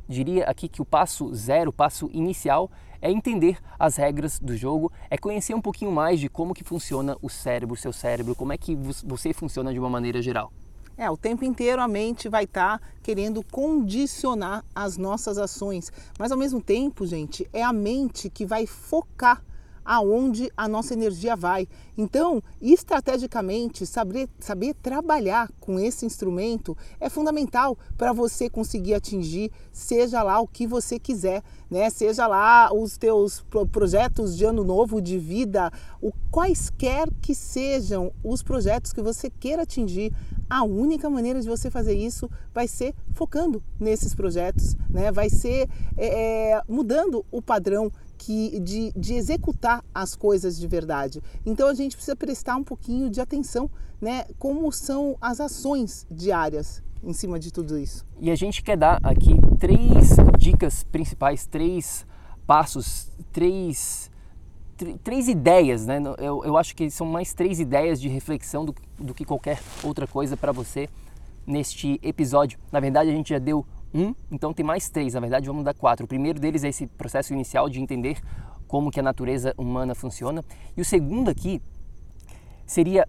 diria 0.08 0.44
aqui 0.46 0.68
que 0.68 0.82
o 0.82 0.84
passo 0.84 1.32
zero, 1.32 1.70
o 1.70 1.72
passo 1.72 2.10
inicial, 2.12 2.68
é 3.00 3.08
entender 3.08 3.58
as 3.78 3.94
regras 3.94 4.40
do 4.40 4.56
jogo, 4.56 4.90
é 5.08 5.16
conhecer 5.16 5.54
um 5.54 5.60
pouquinho 5.60 5.92
mais 5.92 6.18
de 6.18 6.28
como 6.28 6.52
que 6.52 6.64
funciona 6.64 7.16
o 7.22 7.30
cérebro, 7.30 7.74
o 7.74 7.78
seu 7.78 7.92
cérebro, 7.92 8.34
como 8.34 8.52
é 8.52 8.58
que 8.58 8.76
você 9.06 9.32
funciona 9.32 9.72
de 9.72 9.78
uma 9.78 9.88
maneira 9.88 10.20
geral. 10.20 10.52
É, 10.96 11.08
o 11.08 11.16
tempo 11.16 11.44
inteiro 11.44 11.80
a 11.80 11.86
mente 11.86 12.28
vai 12.28 12.42
estar 12.42 12.80
tá 12.80 12.86
querendo 13.00 13.44
condicionar 13.44 14.64
as 14.74 14.96
nossas 14.96 15.38
ações, 15.38 15.92
mas 16.18 16.32
ao 16.32 16.38
mesmo 16.38 16.60
tempo, 16.60 17.06
gente, 17.06 17.48
é 17.52 17.62
a 17.62 17.72
mente 17.72 18.28
que 18.28 18.44
vai 18.44 18.66
focar 18.66 19.40
aonde 19.88 20.52
a 20.54 20.68
nossa 20.68 20.92
energia 20.92 21.34
vai. 21.34 21.66
Então, 21.96 22.42
estrategicamente, 22.60 23.86
saber, 23.86 24.28
saber 24.38 24.74
trabalhar 24.74 25.50
com 25.58 25.80
esse 25.80 26.04
instrumento 26.04 26.76
é 27.00 27.08
fundamental 27.08 27.78
para 27.96 28.12
você 28.12 28.50
conseguir 28.50 28.92
atingir, 28.92 29.50
seja 29.72 30.22
lá 30.22 30.40
o 30.40 30.46
que 30.46 30.66
você 30.66 30.98
quiser, 30.98 31.42
né? 31.70 31.88
Seja 31.88 32.26
lá 32.26 32.70
os 32.70 32.98
teus 32.98 33.42
projetos 33.72 34.36
de 34.36 34.44
ano 34.44 34.62
novo, 34.62 35.00
de 35.00 35.18
vida, 35.18 35.72
o 36.02 36.12
quaisquer 36.30 37.08
que 37.22 37.34
sejam 37.34 38.12
os 38.22 38.42
projetos 38.42 38.92
que 38.92 39.00
você 39.00 39.30
queira 39.30 39.62
atingir, 39.62 40.12
a 40.50 40.64
única 40.64 41.08
maneira 41.08 41.40
de 41.40 41.48
você 41.48 41.70
fazer 41.70 41.94
isso 41.94 42.30
vai 42.52 42.68
ser 42.68 42.94
focando 43.14 43.62
nesses 43.80 44.14
projetos, 44.14 44.76
né? 44.90 45.10
Vai 45.10 45.30
ser 45.30 45.66
é, 45.96 46.52
é 46.52 46.62
mudando 46.68 47.24
o 47.30 47.40
padrão 47.40 47.90
que, 48.18 48.58
de, 48.60 48.92
de 48.94 49.14
executar 49.14 49.82
as 49.94 50.14
coisas 50.14 50.58
de 50.58 50.66
verdade. 50.66 51.22
Então 51.46 51.68
a 51.68 51.74
gente 51.74 51.96
precisa 51.96 52.16
prestar 52.16 52.56
um 52.56 52.64
pouquinho 52.64 53.08
de 53.08 53.20
atenção, 53.20 53.70
né? 54.00 54.24
Como 54.38 54.70
são 54.72 55.16
as 55.20 55.40
ações 55.40 56.06
diárias 56.10 56.82
em 57.02 57.12
cima 57.12 57.38
de 57.38 57.52
tudo 57.52 57.78
isso. 57.78 58.04
E 58.20 58.30
a 58.30 58.34
gente 58.34 58.62
quer 58.62 58.76
dar 58.76 58.98
aqui 59.02 59.34
três 59.58 60.16
dicas 60.36 60.82
principais, 60.82 61.46
três 61.46 62.04
passos, 62.46 63.10
três, 63.32 64.10
três 65.04 65.28
ideias, 65.28 65.86
né? 65.86 66.02
Eu, 66.18 66.44
eu 66.44 66.56
acho 66.56 66.74
que 66.74 66.90
são 66.90 67.06
mais 67.06 67.32
três 67.32 67.60
ideias 67.60 68.00
de 68.00 68.08
reflexão 68.08 68.64
do, 68.64 68.74
do 68.98 69.14
que 69.14 69.24
qualquer 69.24 69.60
outra 69.82 70.06
coisa 70.06 70.36
para 70.36 70.50
você 70.50 70.88
neste 71.46 72.00
episódio. 72.02 72.58
Na 72.72 72.80
verdade, 72.80 73.10
a 73.10 73.12
gente 73.12 73.30
já 73.30 73.38
deu 73.38 73.64
um, 73.94 74.14
então 74.30 74.52
tem 74.52 74.64
mais 74.64 74.88
três, 74.88 75.14
na 75.14 75.20
verdade 75.20 75.46
vamos 75.46 75.64
dar 75.64 75.74
quatro. 75.74 76.04
O 76.04 76.08
primeiro 76.08 76.38
deles 76.38 76.64
é 76.64 76.68
esse 76.68 76.86
processo 76.86 77.32
inicial 77.32 77.68
de 77.68 77.80
entender 77.80 78.20
como 78.66 78.90
que 78.90 79.00
a 79.00 79.02
natureza 79.02 79.54
humana 79.56 79.94
funciona. 79.94 80.44
E 80.76 80.80
o 80.80 80.84
segundo 80.84 81.30
aqui 81.30 81.62
seria 82.66 83.08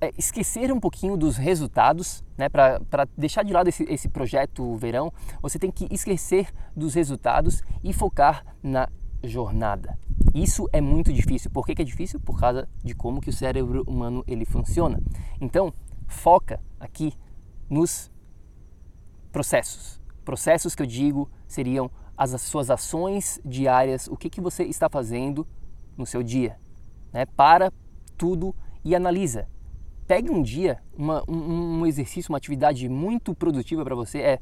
é, 0.00 0.12
esquecer 0.18 0.72
um 0.72 0.80
pouquinho 0.80 1.16
dos 1.16 1.36
resultados, 1.36 2.22
né, 2.36 2.48
para 2.48 3.06
deixar 3.16 3.42
de 3.42 3.52
lado 3.52 3.68
esse, 3.68 3.84
esse 3.84 4.08
projeto 4.08 4.76
verão, 4.76 5.12
você 5.40 5.58
tem 5.58 5.70
que 5.70 5.86
esquecer 5.90 6.48
dos 6.76 6.94
resultados 6.94 7.62
e 7.82 7.92
focar 7.92 8.44
na 8.62 8.88
jornada. 9.24 9.98
Isso 10.34 10.68
é 10.72 10.80
muito 10.80 11.12
difícil. 11.12 11.50
Por 11.50 11.66
que, 11.66 11.74
que 11.74 11.82
é 11.82 11.84
difícil? 11.84 12.20
Por 12.20 12.38
causa 12.38 12.68
de 12.82 12.94
como 12.94 13.20
que 13.20 13.30
o 13.30 13.32
cérebro 13.32 13.82
humano 13.86 14.24
ele 14.26 14.44
funciona. 14.44 15.00
Então, 15.40 15.72
foca 16.06 16.60
aqui 16.78 17.14
nos 17.68 18.11
processos. 19.32 20.00
Processos 20.24 20.74
que 20.74 20.82
eu 20.82 20.86
digo 20.86 21.28
seriam 21.48 21.90
as 22.16 22.40
suas 22.42 22.70
ações 22.70 23.40
diárias, 23.44 24.06
o 24.06 24.16
que, 24.16 24.30
que 24.30 24.40
você 24.40 24.62
está 24.64 24.88
fazendo 24.88 25.46
no 25.96 26.06
seu 26.06 26.22
dia. 26.22 26.56
Né? 27.12 27.26
Para 27.26 27.72
tudo 28.16 28.54
e 28.84 28.94
analisa. 28.94 29.48
Pegue 30.06 30.30
um 30.30 30.42
dia, 30.42 30.80
uma, 30.96 31.22
um, 31.28 31.80
um, 31.80 31.86
exercício, 31.86 32.30
uma 32.30 32.38
atividade 32.38 32.88
muito 32.88 33.34
produtiva 33.34 33.82
para 33.84 33.94
você 33.94 34.18
é 34.18 34.38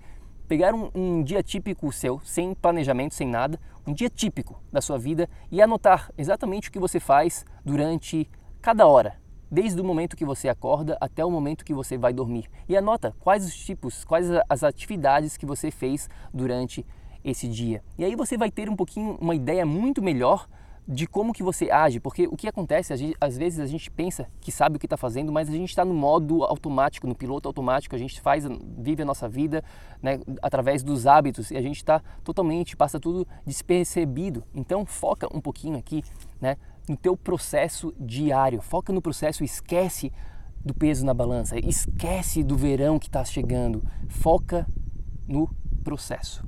pegar 0.48 0.74
um, 0.74 0.90
um, 0.94 1.22
dia 1.22 1.42
típico 1.42 1.92
seu, 1.92 2.20
sem 2.24 2.54
planejamento, 2.54 3.14
sem 3.14 3.28
nada, 3.28 3.58
um 3.86 3.92
dia 3.92 4.10
típico 4.10 4.60
da 4.72 4.80
sua 4.80 4.98
vida 4.98 5.28
e 5.50 5.62
anotar 5.62 6.10
exatamente 6.18 6.68
o 6.68 6.72
que 6.72 6.78
você 6.78 6.98
faz 6.98 7.44
durante 7.64 8.28
cada 8.60 8.86
hora, 8.86 9.19
desde 9.50 9.80
o 9.80 9.84
momento 9.84 10.16
que 10.16 10.24
você 10.24 10.48
acorda 10.48 10.96
até 11.00 11.24
o 11.24 11.30
momento 11.30 11.64
que 11.64 11.74
você 11.74 11.98
vai 11.98 12.12
dormir. 12.12 12.48
E 12.68 12.76
anota 12.76 13.14
quais 13.20 13.44
os 13.44 13.54
tipos, 13.54 14.04
quais 14.04 14.26
as 14.48 14.62
atividades 14.62 15.36
que 15.36 15.46
você 15.46 15.70
fez 15.70 16.08
durante 16.32 16.86
esse 17.24 17.48
dia. 17.48 17.82
E 17.98 18.04
aí 18.04 18.14
você 18.14 18.36
vai 18.36 18.50
ter 18.50 18.68
um 18.68 18.76
pouquinho 18.76 19.18
uma 19.20 19.34
ideia 19.34 19.66
muito 19.66 20.02
melhor 20.02 20.46
de 20.90 21.06
como 21.06 21.32
que 21.32 21.42
você 21.42 21.70
age, 21.70 22.00
porque 22.00 22.26
o 22.26 22.36
que 22.36 22.48
acontece, 22.48 22.96
gente, 22.96 23.16
às 23.20 23.36
vezes 23.36 23.60
a 23.60 23.66
gente 23.66 23.88
pensa 23.88 24.26
que 24.40 24.50
sabe 24.50 24.74
o 24.76 24.78
que 24.78 24.86
está 24.86 24.96
fazendo, 24.96 25.30
mas 25.30 25.48
a 25.48 25.52
gente 25.52 25.68
está 25.68 25.84
no 25.84 25.94
modo 25.94 26.42
automático, 26.42 27.06
no 27.06 27.14
piloto 27.14 27.48
automático, 27.48 27.94
a 27.94 27.98
gente 27.98 28.20
faz, 28.20 28.44
vive 28.76 29.02
a 29.02 29.06
nossa 29.06 29.28
vida 29.28 29.62
né, 30.02 30.18
através 30.42 30.82
dos 30.82 31.06
hábitos 31.06 31.52
e 31.52 31.56
a 31.56 31.62
gente 31.62 31.76
está 31.76 32.02
totalmente, 32.24 32.76
passa 32.76 32.98
tudo 32.98 33.24
despercebido. 33.46 34.42
Então 34.52 34.84
foca 34.84 35.28
um 35.32 35.40
pouquinho 35.40 35.78
aqui 35.78 36.02
né, 36.40 36.56
no 36.90 36.96
teu 36.96 37.16
processo 37.16 37.94
diário, 38.00 38.60
foca 38.60 38.92
no 38.92 39.00
processo, 39.00 39.44
esquece 39.44 40.12
do 40.64 40.74
peso 40.74 41.06
na 41.06 41.14
balança, 41.14 41.56
esquece 41.56 42.42
do 42.42 42.56
verão 42.56 42.98
que 42.98 43.06
está 43.06 43.24
chegando, 43.24 43.80
foca 44.08 44.66
no 45.28 45.48
processo. 45.84 46.44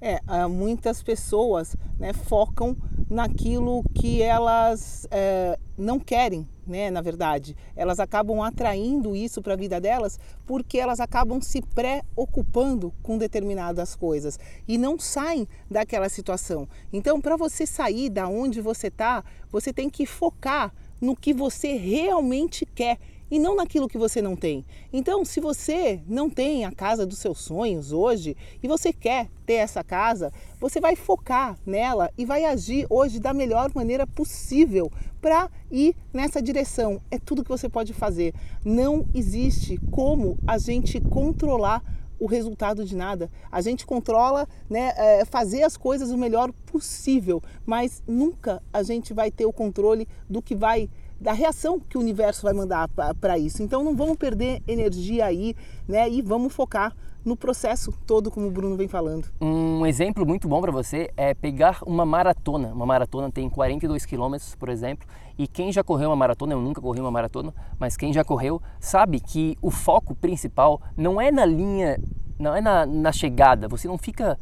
É, 0.00 0.18
muitas 0.48 1.04
pessoas 1.04 1.76
né, 2.00 2.12
focam 2.12 2.76
naquilo 3.08 3.84
que 3.94 4.20
elas 4.20 5.06
é, 5.08 5.56
não 5.78 6.00
querem, 6.00 6.48
né, 6.70 6.90
na 6.90 7.02
verdade. 7.02 7.56
Elas 7.76 8.00
acabam 8.00 8.40
atraindo 8.40 9.14
isso 9.14 9.42
para 9.42 9.52
a 9.52 9.56
vida 9.56 9.80
delas 9.80 10.18
porque 10.46 10.78
elas 10.78 11.00
acabam 11.00 11.40
se 11.42 11.60
preocupando 11.60 12.94
com 13.02 13.18
determinadas 13.18 13.94
coisas 13.94 14.38
e 14.66 14.78
não 14.78 14.98
saem 14.98 15.46
daquela 15.70 16.08
situação. 16.08 16.66
Então, 16.92 17.20
para 17.20 17.36
você 17.36 17.66
sair 17.66 18.08
da 18.08 18.28
onde 18.28 18.60
você 18.60 18.86
está, 18.86 19.22
você 19.50 19.72
tem 19.72 19.90
que 19.90 20.06
focar 20.06 20.72
no 21.00 21.16
que 21.16 21.34
você 21.34 21.76
realmente 21.76 22.64
quer 22.64 22.98
e 23.30 23.38
não 23.38 23.56
naquilo 23.56 23.88
que 23.88 23.98
você 23.98 24.20
não 24.20 24.34
tem. 24.34 24.64
Então, 24.92 25.24
se 25.24 25.40
você 25.40 26.00
não 26.06 26.28
tem 26.28 26.64
a 26.64 26.72
casa 26.72 27.06
dos 27.06 27.18
seus 27.18 27.38
sonhos 27.38 27.92
hoje 27.92 28.36
e 28.62 28.68
você 28.68 28.92
quer 28.92 29.28
ter 29.46 29.54
essa 29.54 29.84
casa, 29.84 30.32
você 30.58 30.80
vai 30.80 30.96
focar 30.96 31.58
nela 31.64 32.10
e 32.18 32.24
vai 32.24 32.44
agir 32.44 32.86
hoje 32.90 33.20
da 33.20 33.32
melhor 33.32 33.70
maneira 33.74 34.06
possível 34.06 34.90
para 35.20 35.50
ir 35.70 35.94
nessa 36.12 36.42
direção. 36.42 37.00
É 37.10 37.18
tudo 37.18 37.42
que 37.44 37.48
você 37.48 37.68
pode 37.68 37.92
fazer. 37.92 38.34
Não 38.64 39.06
existe 39.14 39.78
como 39.90 40.38
a 40.46 40.58
gente 40.58 41.00
controlar 41.00 41.82
o 42.20 42.26
resultado 42.26 42.84
de 42.84 42.94
nada. 42.94 43.30
A 43.50 43.62
gente 43.62 43.86
controla, 43.86 44.46
né, 44.68 44.92
é, 44.96 45.24
fazer 45.24 45.62
as 45.62 45.76
coisas 45.76 46.10
o 46.10 46.18
melhor 46.18 46.52
possível, 46.66 47.42
mas 47.64 48.02
nunca 48.06 48.62
a 48.70 48.82
gente 48.82 49.14
vai 49.14 49.30
ter 49.30 49.46
o 49.46 49.52
controle 49.52 50.06
do 50.28 50.42
que 50.42 50.54
vai 50.54 50.90
da 51.20 51.32
reação 51.32 51.78
que 51.78 51.98
o 51.98 52.00
universo 52.00 52.42
vai 52.42 52.52
mandar 52.52 52.88
para 53.20 53.38
isso. 53.38 53.62
Então 53.62 53.84
não 53.84 53.94
vamos 53.94 54.16
perder 54.16 54.62
energia 54.66 55.26
aí, 55.26 55.54
né? 55.86 56.08
E 56.08 56.22
vamos 56.22 56.52
focar 56.52 56.96
no 57.24 57.36
processo 57.36 57.92
todo, 58.06 58.30
como 58.30 58.46
o 58.46 58.50
Bruno 58.50 58.76
vem 58.76 58.88
falando. 58.88 59.28
Um 59.40 59.84
exemplo 59.84 60.24
muito 60.24 60.48
bom 60.48 60.60
para 60.60 60.72
você 60.72 61.10
é 61.16 61.34
pegar 61.34 61.80
uma 61.84 62.06
maratona. 62.06 62.68
Uma 62.68 62.86
maratona 62.86 63.30
tem 63.30 63.48
42 63.48 64.06
quilômetros, 64.06 64.54
por 64.54 64.70
exemplo, 64.70 65.06
e 65.38 65.46
quem 65.46 65.70
já 65.70 65.84
correu 65.84 66.08
uma 66.08 66.16
maratona, 66.16 66.54
eu 66.54 66.60
nunca 66.60 66.80
corri 66.80 67.00
uma 67.00 67.10
maratona, 67.10 67.52
mas 67.78 67.96
quem 67.96 68.12
já 68.12 68.24
correu 68.24 68.60
sabe 68.78 69.20
que 69.20 69.56
o 69.60 69.70
foco 69.70 70.14
principal 70.14 70.80
não 70.96 71.20
é 71.20 71.30
na 71.30 71.44
linha, 71.44 72.00
não 72.38 72.54
é 72.54 72.60
na, 72.60 72.86
na 72.86 73.12
chegada. 73.12 73.68
Você 73.68 73.86
não 73.86 73.98
fica 73.98 74.38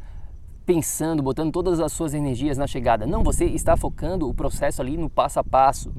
pensando, 0.69 1.23
botando 1.23 1.51
todas 1.51 1.79
as 1.79 1.91
suas 1.91 2.13
energias 2.13 2.55
na 2.55 2.67
chegada. 2.67 3.07
Não, 3.07 3.23
você 3.23 3.45
está 3.45 3.75
focando 3.75 4.29
o 4.29 4.35
processo 4.35 4.83
ali 4.83 4.97
no 4.97 5.09
passo 5.09 5.39
a 5.39 5.43
passo, 5.43 5.91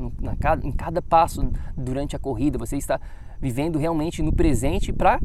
em 0.62 0.70
cada 0.70 1.02
passo 1.02 1.50
durante 1.76 2.14
a 2.14 2.20
corrida. 2.20 2.56
Você 2.56 2.76
está 2.76 3.00
vivendo 3.40 3.80
realmente 3.80 4.22
no 4.22 4.32
presente 4.32 4.92
para 4.92 5.20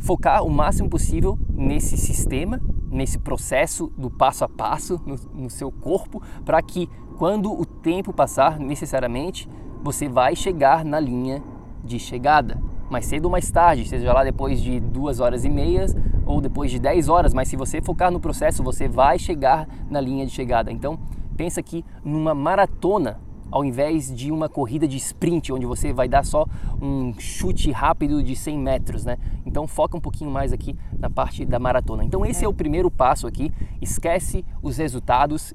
focar 0.00 0.42
o 0.42 0.50
máximo 0.50 0.90
possível 0.90 1.38
nesse 1.48 1.96
sistema, 1.96 2.60
nesse 2.90 3.20
processo 3.20 3.86
do 3.96 4.10
passo 4.10 4.44
a 4.44 4.48
passo 4.48 5.00
no, 5.06 5.42
no 5.42 5.48
seu 5.48 5.70
corpo, 5.70 6.20
para 6.44 6.60
que 6.60 6.88
quando 7.18 7.52
o 7.52 7.64
tempo 7.64 8.12
passar, 8.12 8.58
necessariamente 8.58 9.48
você 9.80 10.08
vai 10.08 10.34
chegar 10.34 10.84
na 10.84 10.98
linha 10.98 11.40
de 11.84 12.00
chegada 12.00 12.60
mais 12.90 13.06
cedo 13.06 13.26
ou 13.26 13.30
mais 13.30 13.50
tarde, 13.50 13.86
seja 13.86 14.12
lá 14.12 14.24
depois 14.24 14.60
de 14.60 14.80
duas 14.80 15.20
horas 15.20 15.44
e 15.44 15.50
meia 15.50 15.86
ou 16.24 16.40
depois 16.40 16.70
de 16.70 16.78
10 16.78 17.08
horas, 17.08 17.32
mas 17.32 17.48
se 17.48 17.56
você 17.56 17.80
focar 17.80 18.10
no 18.10 18.20
processo, 18.20 18.62
você 18.62 18.88
vai 18.88 19.18
chegar 19.18 19.66
na 19.88 20.00
linha 20.00 20.26
de 20.26 20.32
chegada. 20.32 20.70
Então, 20.70 20.98
pensa 21.36 21.60
aqui 21.60 21.84
numa 22.04 22.34
maratona 22.34 23.18
ao 23.50 23.64
invés 23.64 24.14
de 24.14 24.30
uma 24.30 24.48
corrida 24.48 24.86
de 24.86 24.96
sprint, 24.96 25.52
onde 25.52 25.66
você 25.66 25.92
vai 25.92 26.08
dar 26.08 26.24
só 26.24 26.46
um 26.80 27.14
chute 27.18 27.70
rápido 27.70 28.22
de 28.22 28.36
100 28.36 28.58
metros, 28.58 29.04
né? 29.04 29.16
Então 29.46 29.66
foca 29.66 29.96
um 29.96 30.00
pouquinho 30.00 30.30
mais 30.30 30.52
aqui 30.52 30.76
na 30.98 31.08
parte 31.08 31.44
da 31.44 31.58
maratona. 31.58 32.04
Então 32.04 32.24
esse 32.24 32.44
é 32.44 32.48
o 32.48 32.52
primeiro 32.52 32.90
passo 32.90 33.26
aqui, 33.26 33.52
esquece 33.80 34.44
os 34.62 34.76
resultados 34.76 35.54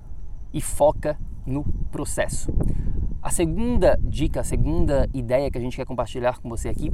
e 0.52 0.60
foca 0.60 1.18
no 1.46 1.64
processo. 1.92 2.52
A 3.22 3.30
segunda 3.30 3.98
dica, 4.02 4.42
a 4.42 4.44
segunda 4.44 5.08
ideia 5.14 5.50
que 5.50 5.58
a 5.58 5.62
gente 5.62 5.78
quer 5.78 5.86
compartilhar 5.86 6.40
com 6.40 6.50
você 6.50 6.70
aqui 6.70 6.92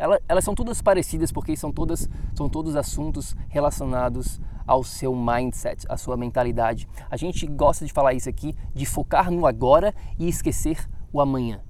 ela, 0.00 0.18
elas 0.26 0.42
são 0.42 0.54
todas 0.54 0.80
parecidas 0.80 1.30
porque 1.30 1.54
são, 1.54 1.70
todas, 1.70 2.08
são 2.34 2.48
todos 2.48 2.74
assuntos 2.74 3.36
relacionados 3.48 4.40
ao 4.66 4.82
seu 4.82 5.14
mindset, 5.14 5.84
à 5.90 5.96
sua 5.98 6.16
mentalidade. 6.16 6.88
A 7.10 7.18
gente 7.18 7.46
gosta 7.46 7.84
de 7.84 7.92
falar 7.92 8.14
isso 8.14 8.28
aqui, 8.28 8.56
de 8.74 8.86
focar 8.86 9.30
no 9.30 9.46
agora 9.46 9.94
e 10.18 10.26
esquecer 10.26 10.88
o 11.12 11.20
amanhã. 11.20 11.60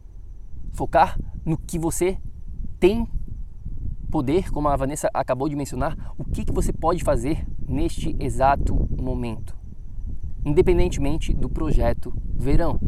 Focar 0.73 1.19
no 1.45 1.59
que 1.59 1.77
você 1.77 2.19
tem 2.79 3.09
poder, 4.13 4.51
como 4.53 4.69
a 4.69 4.77
Vanessa 4.77 5.11
acabou 5.13 5.49
de 5.49 5.57
mencionar, 5.57 6.15
o 6.17 6.25
que, 6.25 6.45
que 6.45 6.53
você 6.53 6.73
pode 6.73 7.03
fazer 7.03 7.45
neste 7.69 8.15
exato 8.21 8.75
momento, 8.91 9.57
independentemente 10.45 11.33
do 11.33 11.49
projeto 11.49 12.13
verão 12.37 12.79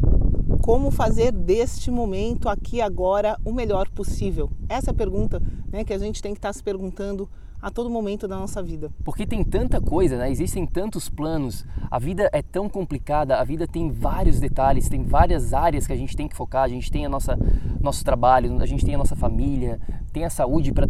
como 0.63 0.89
fazer 0.89 1.33
deste 1.33 1.91
momento 1.91 2.47
aqui 2.47 2.79
agora 2.79 3.37
o 3.43 3.51
melhor 3.51 3.89
possível? 3.89 4.49
Essa 4.69 4.91
é 4.91 4.93
a 4.93 4.95
pergunta 4.95 5.41
né, 5.69 5.83
que 5.83 5.91
a 5.91 5.97
gente 5.97 6.21
tem 6.21 6.31
que 6.31 6.37
estar 6.37 6.53
se 6.53 6.63
perguntando 6.63 7.29
a 7.61 7.69
todo 7.69 7.89
momento 7.89 8.29
da 8.29 8.37
nossa 8.37 8.63
vida. 8.63 8.89
Porque 9.03 9.27
tem 9.27 9.43
tanta 9.43 9.81
coisa, 9.81 10.17
né? 10.17 10.31
existem 10.31 10.65
tantos 10.65 11.09
planos, 11.09 11.65
a 11.91 11.99
vida 11.99 12.29
é 12.31 12.41
tão 12.41 12.69
complicada, 12.69 13.41
a 13.41 13.43
vida 13.43 13.67
tem 13.67 13.91
vários 13.91 14.39
detalhes, 14.39 14.87
tem 14.87 15.03
várias 15.03 15.53
áreas 15.53 15.85
que 15.85 15.91
a 15.91 15.97
gente 15.97 16.15
tem 16.15 16.29
que 16.29 16.35
focar, 16.35 16.63
a 16.63 16.69
gente 16.69 16.89
tem 16.89 17.05
a 17.05 17.09
nossa 17.09 17.37
nosso 17.81 18.01
trabalho, 18.05 18.61
a 18.61 18.65
gente 18.65 18.85
tem 18.85 18.95
a 18.95 18.97
nossa 18.97 19.17
família, 19.17 19.81
tem 20.13 20.23
a 20.23 20.29
saúde 20.29 20.71
para 20.71 20.87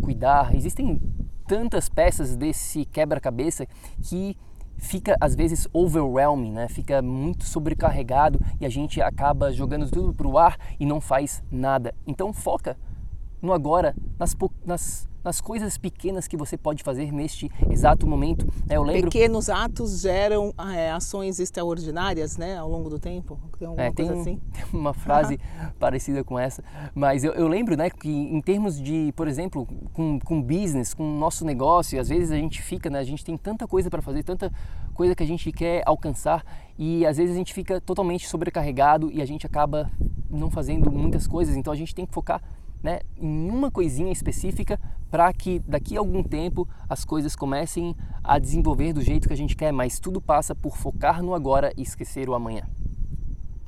cuidar, 0.00 0.54
existem 0.54 0.98
tantas 1.46 1.90
peças 1.90 2.34
desse 2.36 2.86
quebra-cabeça 2.86 3.66
que 4.02 4.34
fica 4.78 5.16
às 5.20 5.34
vezes 5.34 5.68
overwhelming, 5.72 6.52
né? 6.52 6.68
Fica 6.68 7.02
muito 7.02 7.44
sobrecarregado 7.44 8.40
e 8.60 8.64
a 8.64 8.68
gente 8.68 9.02
acaba 9.02 9.52
jogando 9.52 9.90
tudo 9.90 10.14
para 10.14 10.26
o 10.26 10.38
ar 10.38 10.56
e 10.80 10.86
não 10.86 11.00
faz 11.00 11.42
nada. 11.50 11.94
Então 12.06 12.32
foca 12.32 12.76
no 13.40 13.52
agora, 13.52 13.94
nas, 14.18 14.36
nas 14.64 15.08
nas 15.28 15.40
coisas 15.40 15.76
pequenas 15.76 16.26
que 16.26 16.36
você 16.36 16.56
pode 16.56 16.82
fazer 16.82 17.12
neste 17.12 17.50
exato 17.70 18.06
momento. 18.06 18.46
É, 18.68 18.76
eu 18.76 18.82
lembro... 18.82 19.10
Pequenos 19.10 19.50
atos 19.50 20.00
geram 20.00 20.54
é, 20.74 20.90
ações 20.90 21.38
extraordinárias 21.38 22.36
né, 22.36 22.56
ao 22.56 22.68
longo 22.68 22.88
do 22.88 22.98
tempo? 22.98 23.38
Tem, 23.58 23.68
é, 23.76 23.90
tem, 23.92 24.08
assim? 24.08 24.40
tem 24.52 24.64
uma 24.72 24.94
frase 24.94 25.38
parecida 25.78 26.22
com 26.22 26.38
essa, 26.38 26.62
mas 26.94 27.24
eu, 27.24 27.32
eu, 27.32 27.48
lembro 27.48 27.76
né, 27.76 27.90
que 27.90 28.08
em 28.08 28.40
termos 28.40 28.80
de, 28.80 29.12
por 29.16 29.28
exemplo, 29.28 29.66
com, 29.92 30.18
com 30.18 30.40
business, 30.40 30.94
com 30.94 31.02
o 31.02 31.18
nosso 31.18 31.44
negócio, 31.44 32.00
às 32.00 32.08
vezes 32.08 32.30
a 32.30 32.36
gente 32.36 32.62
fica, 32.62 32.88
né, 32.88 32.98
a 32.98 33.04
gente 33.04 33.24
tem 33.24 33.36
tanta 33.36 33.66
coisa 33.66 33.90
para 33.90 34.00
fazer, 34.00 34.22
tanta 34.22 34.50
coisa 34.94 35.14
que 35.14 35.22
a 35.22 35.26
gente 35.26 35.52
quer 35.52 35.82
alcançar 35.84 36.44
e 36.78 37.04
às 37.04 37.16
vezes 37.16 37.34
a 37.34 37.38
gente 37.38 37.52
fica 37.52 37.80
totalmente 37.80 38.26
sobrecarregado 38.28 39.10
e 39.12 39.20
a 39.20 39.26
gente 39.26 39.44
acaba 39.44 39.90
não 40.30 40.50
fazendo 40.50 40.90
muitas 40.90 41.26
coisas, 41.26 41.56
então 41.56 41.72
a 41.72 41.76
gente 41.76 41.94
tem 41.94 42.06
que 42.06 42.14
focar 42.14 42.42
né, 42.82 43.00
em 43.16 43.50
uma 43.50 43.70
coisinha 43.70 44.12
específica 44.12 44.78
para 45.10 45.32
que 45.32 45.58
daqui 45.60 45.96
a 45.96 46.00
algum 46.00 46.22
tempo 46.22 46.68
as 46.88 47.04
coisas 47.04 47.34
comecem 47.34 47.96
a 48.22 48.38
desenvolver 48.38 48.92
do 48.92 49.00
jeito 49.00 49.26
que 49.26 49.34
a 49.34 49.36
gente 49.36 49.56
quer, 49.56 49.72
mas 49.72 49.98
tudo 49.98 50.20
passa 50.20 50.54
por 50.54 50.76
focar 50.76 51.22
no 51.22 51.34
agora 51.34 51.72
e 51.76 51.82
esquecer 51.82 52.28
o 52.28 52.34
amanhã. 52.34 52.62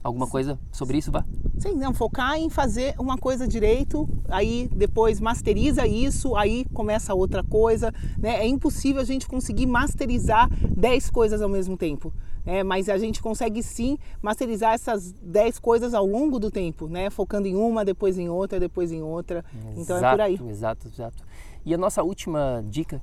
Alguma 0.03 0.27
coisa 0.27 0.59
sobre 0.73 0.97
isso, 0.97 1.13
Vá? 1.13 1.25
Sim, 1.59 1.75
não, 1.75 1.93
focar 1.93 2.37
em 2.37 2.49
fazer 2.49 2.95
uma 2.99 3.19
coisa 3.19 3.47
direito, 3.47 4.09
aí 4.31 4.67
depois 4.75 5.21
masteriza 5.21 5.87
isso, 5.87 6.35
aí 6.37 6.65
começa 6.73 7.13
outra 7.13 7.45
coisa. 7.45 7.93
Né? 8.19 8.37
É 8.37 8.47
impossível 8.47 9.03
a 9.03 9.05
gente 9.05 9.29
conseguir 9.29 9.67
masterizar 9.67 10.49
10 10.75 11.11
coisas 11.11 11.43
ao 11.43 11.51
mesmo 11.51 11.77
tempo. 11.77 12.15
Né? 12.51 12.65
Mas 12.65 12.89
a 12.89 12.99
gente 12.99 13.23
consegue 13.23 13.63
sim 13.63 13.97
masterizar 14.21 14.75
essas 14.75 15.13
10 15.13 15.61
coisas 15.61 15.95
ao 15.95 16.05
longo 16.05 16.41
do 16.41 16.51
tempo, 16.51 16.89
né? 16.89 17.09
focando 17.09 17.47
em 17.47 17.55
uma, 17.55 17.85
depois 17.85 18.19
em 18.19 18.29
outra, 18.29 18.59
depois 18.59 18.91
em 18.91 19.01
outra. 19.01 19.45
Exato, 19.55 19.81
então 19.81 19.97
é 19.97 20.11
por 20.11 20.21
aí. 20.21 20.41
Exato, 20.49 20.89
exato. 20.89 21.25
E 21.65 21.73
a 21.73 21.79
nossa 21.79 22.03
última 22.03 22.65
dica, 22.67 23.01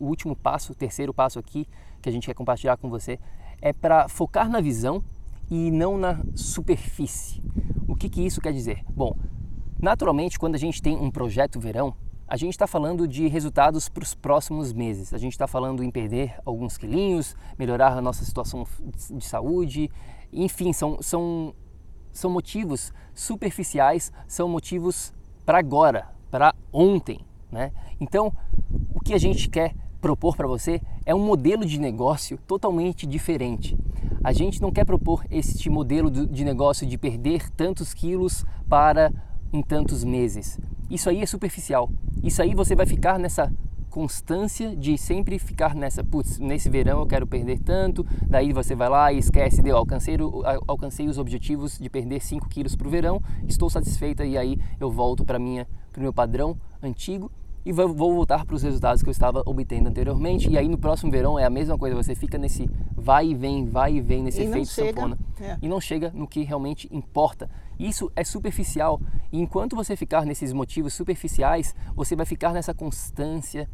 o 0.00 0.06
último 0.06 0.34
passo, 0.34 0.72
o 0.72 0.74
terceiro 0.74 1.12
passo 1.12 1.38
aqui 1.38 1.68
que 2.00 2.08
a 2.08 2.12
gente 2.12 2.26
quer 2.26 2.34
compartilhar 2.34 2.78
com 2.78 2.88
você 2.88 3.18
é 3.60 3.74
para 3.74 4.08
focar 4.08 4.48
na 4.48 4.60
visão 4.60 5.04
e 5.50 5.70
não 5.70 5.98
na 5.98 6.20
superfície. 6.34 7.42
O 7.86 7.94
que, 7.94 8.08
que 8.08 8.24
isso 8.24 8.40
quer 8.40 8.52
dizer? 8.52 8.82
Bom, 8.88 9.14
naturalmente, 9.78 10.38
quando 10.38 10.54
a 10.54 10.58
gente 10.58 10.80
tem 10.80 10.96
um 10.96 11.10
projeto 11.10 11.60
verão, 11.60 11.94
a 12.32 12.36
gente 12.38 12.54
está 12.54 12.66
falando 12.66 13.06
de 13.06 13.28
resultados 13.28 13.90
para 13.90 14.02
os 14.02 14.14
próximos 14.14 14.72
meses. 14.72 15.12
A 15.12 15.18
gente 15.18 15.32
está 15.32 15.46
falando 15.46 15.84
em 15.84 15.90
perder 15.90 16.34
alguns 16.46 16.78
quilinhos, 16.78 17.36
melhorar 17.58 17.92
a 17.92 18.00
nossa 18.00 18.24
situação 18.24 18.66
de 19.10 19.22
saúde, 19.22 19.90
enfim, 20.32 20.72
são, 20.72 20.96
são, 21.02 21.54
são 22.10 22.30
motivos 22.30 22.90
superficiais, 23.12 24.10
são 24.26 24.48
motivos 24.48 25.12
para 25.44 25.58
agora, 25.58 26.08
para 26.30 26.54
ontem. 26.72 27.20
Né? 27.50 27.70
Então, 28.00 28.32
o 28.94 29.00
que 29.00 29.12
a 29.12 29.18
gente 29.18 29.50
quer 29.50 29.74
propor 30.00 30.34
para 30.34 30.48
você 30.48 30.80
é 31.04 31.14
um 31.14 31.22
modelo 31.22 31.66
de 31.66 31.78
negócio 31.78 32.38
totalmente 32.46 33.06
diferente. 33.06 33.76
A 34.24 34.32
gente 34.32 34.58
não 34.62 34.72
quer 34.72 34.86
propor 34.86 35.22
este 35.30 35.68
modelo 35.68 36.10
de 36.10 36.44
negócio 36.46 36.86
de 36.86 36.96
perder 36.96 37.50
tantos 37.50 37.92
quilos 37.92 38.42
para 38.70 39.12
em 39.52 39.62
tantos 39.62 40.04
meses. 40.04 40.58
Isso 40.90 41.08
aí 41.08 41.22
é 41.22 41.26
superficial. 41.26 41.90
Isso 42.22 42.40
aí 42.42 42.54
você 42.54 42.74
vai 42.74 42.86
ficar 42.86 43.18
nessa 43.18 43.52
constância 43.92 44.74
de 44.74 44.96
sempre 44.96 45.38
ficar 45.38 45.74
nessa, 45.74 46.02
putz, 46.02 46.38
nesse 46.38 46.70
verão 46.70 47.00
eu 47.00 47.06
quero 47.06 47.26
perder 47.26 47.58
tanto, 47.58 48.06
daí 48.26 48.50
você 48.50 48.74
vai 48.74 48.88
lá 48.88 49.12
e 49.12 49.18
esquece, 49.18 49.60
deu, 49.60 49.76
alcancei, 49.76 50.16
alcancei 50.66 51.06
os 51.08 51.18
objetivos 51.18 51.78
de 51.78 51.90
perder 51.90 52.20
5 52.20 52.48
quilos 52.48 52.74
para 52.74 52.88
o 52.88 52.90
verão, 52.90 53.22
estou 53.46 53.68
satisfeita 53.68 54.24
e 54.24 54.38
aí 54.38 54.58
eu 54.80 54.90
volto 54.90 55.26
para 55.26 55.38
o 55.38 55.42
meu 55.98 56.12
padrão 56.12 56.56
antigo 56.82 57.30
e 57.64 57.72
vou 57.72 57.88
voltar 57.94 58.44
para 58.44 58.56
os 58.56 58.62
resultados 58.62 59.02
que 59.02 59.08
eu 59.08 59.12
estava 59.12 59.42
obtendo 59.46 59.88
anteriormente. 59.88 60.50
E 60.50 60.58
aí 60.58 60.68
no 60.68 60.78
próximo 60.78 61.10
verão 61.10 61.38
é 61.38 61.44
a 61.44 61.50
mesma 61.50 61.78
coisa, 61.78 61.94
você 61.94 62.14
fica 62.14 62.38
nesse 62.38 62.68
vai 62.96 63.28
e 63.28 63.34
vem, 63.34 63.66
vai 63.66 63.94
e 63.94 64.00
vem, 64.00 64.22
nesse 64.22 64.42
e 64.42 64.44
efeito 64.44 64.68
sanfona. 64.68 65.18
É. 65.40 65.56
E 65.60 65.68
não 65.68 65.80
chega 65.80 66.10
no 66.14 66.26
que 66.26 66.42
realmente 66.42 66.88
importa. 66.90 67.48
Isso 67.78 68.10
é 68.14 68.24
superficial. 68.24 69.00
E 69.30 69.40
enquanto 69.40 69.74
você 69.74 69.96
ficar 69.96 70.24
nesses 70.24 70.52
motivos 70.52 70.94
superficiais, 70.94 71.74
você 71.94 72.14
vai 72.14 72.26
ficar 72.26 72.52
nessa 72.52 72.72
constância 72.72 73.68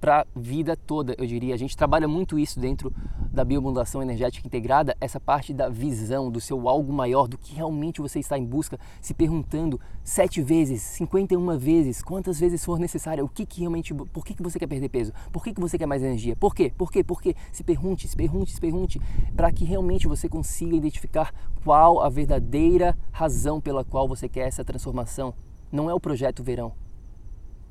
para 0.00 0.20
a 0.20 0.26
vida 0.34 0.76
toda, 0.76 1.14
eu 1.18 1.26
diria. 1.26 1.54
A 1.54 1.58
gente 1.58 1.76
trabalha 1.76 2.06
muito 2.06 2.38
isso 2.38 2.58
dentro 2.58 2.92
da 3.32 3.44
biomodulação 3.44 4.02
energética 4.02 4.46
integrada, 4.46 4.96
essa 5.00 5.20
parte 5.20 5.52
da 5.52 5.68
visão, 5.68 6.30
do 6.30 6.40
seu 6.40 6.68
algo 6.68 6.92
maior, 6.92 7.28
do 7.28 7.38
que 7.38 7.54
realmente 7.54 8.00
você 8.00 8.18
está 8.18 8.38
em 8.38 8.44
busca, 8.44 8.78
se 9.00 9.14
perguntando 9.14 9.80
sete 10.02 10.42
vezes, 10.42 10.82
51 10.82 11.58
vezes, 11.58 12.02
quantas 12.02 12.40
vezes 12.40 12.64
for 12.64 12.78
necessário, 12.78 13.24
o 13.24 13.28
que, 13.28 13.44
que 13.44 13.60
realmente, 13.60 13.94
por 13.94 14.24
que, 14.24 14.34
que 14.34 14.42
você 14.42 14.58
quer 14.58 14.66
perder 14.66 14.88
peso? 14.88 15.12
Por 15.32 15.44
que, 15.44 15.52
que 15.52 15.60
você 15.60 15.78
quer 15.78 15.86
mais 15.86 16.02
energia? 16.02 16.34
Por 16.36 16.54
quê? 16.54 16.72
Por 16.76 16.90
quê? 16.90 17.04
Por 17.04 17.20
quê? 17.20 17.34
Se 17.52 17.62
pergunte, 17.62 18.08
se 18.08 18.16
pergunte, 18.16 18.52
se 18.52 18.60
pergunte, 18.60 19.00
para 19.36 19.52
que 19.52 19.64
realmente 19.64 20.08
você 20.08 20.28
consiga 20.28 20.74
identificar 20.74 21.32
qual 21.64 22.00
a 22.00 22.08
verdadeira 22.08 22.96
razão 23.12 23.60
pela 23.60 23.84
qual 23.84 24.08
você 24.08 24.28
quer 24.28 24.48
essa 24.48 24.64
transformação. 24.64 25.34
Não 25.70 25.90
é 25.90 25.94
o 25.94 26.00
projeto 26.00 26.42
verão. 26.42 26.72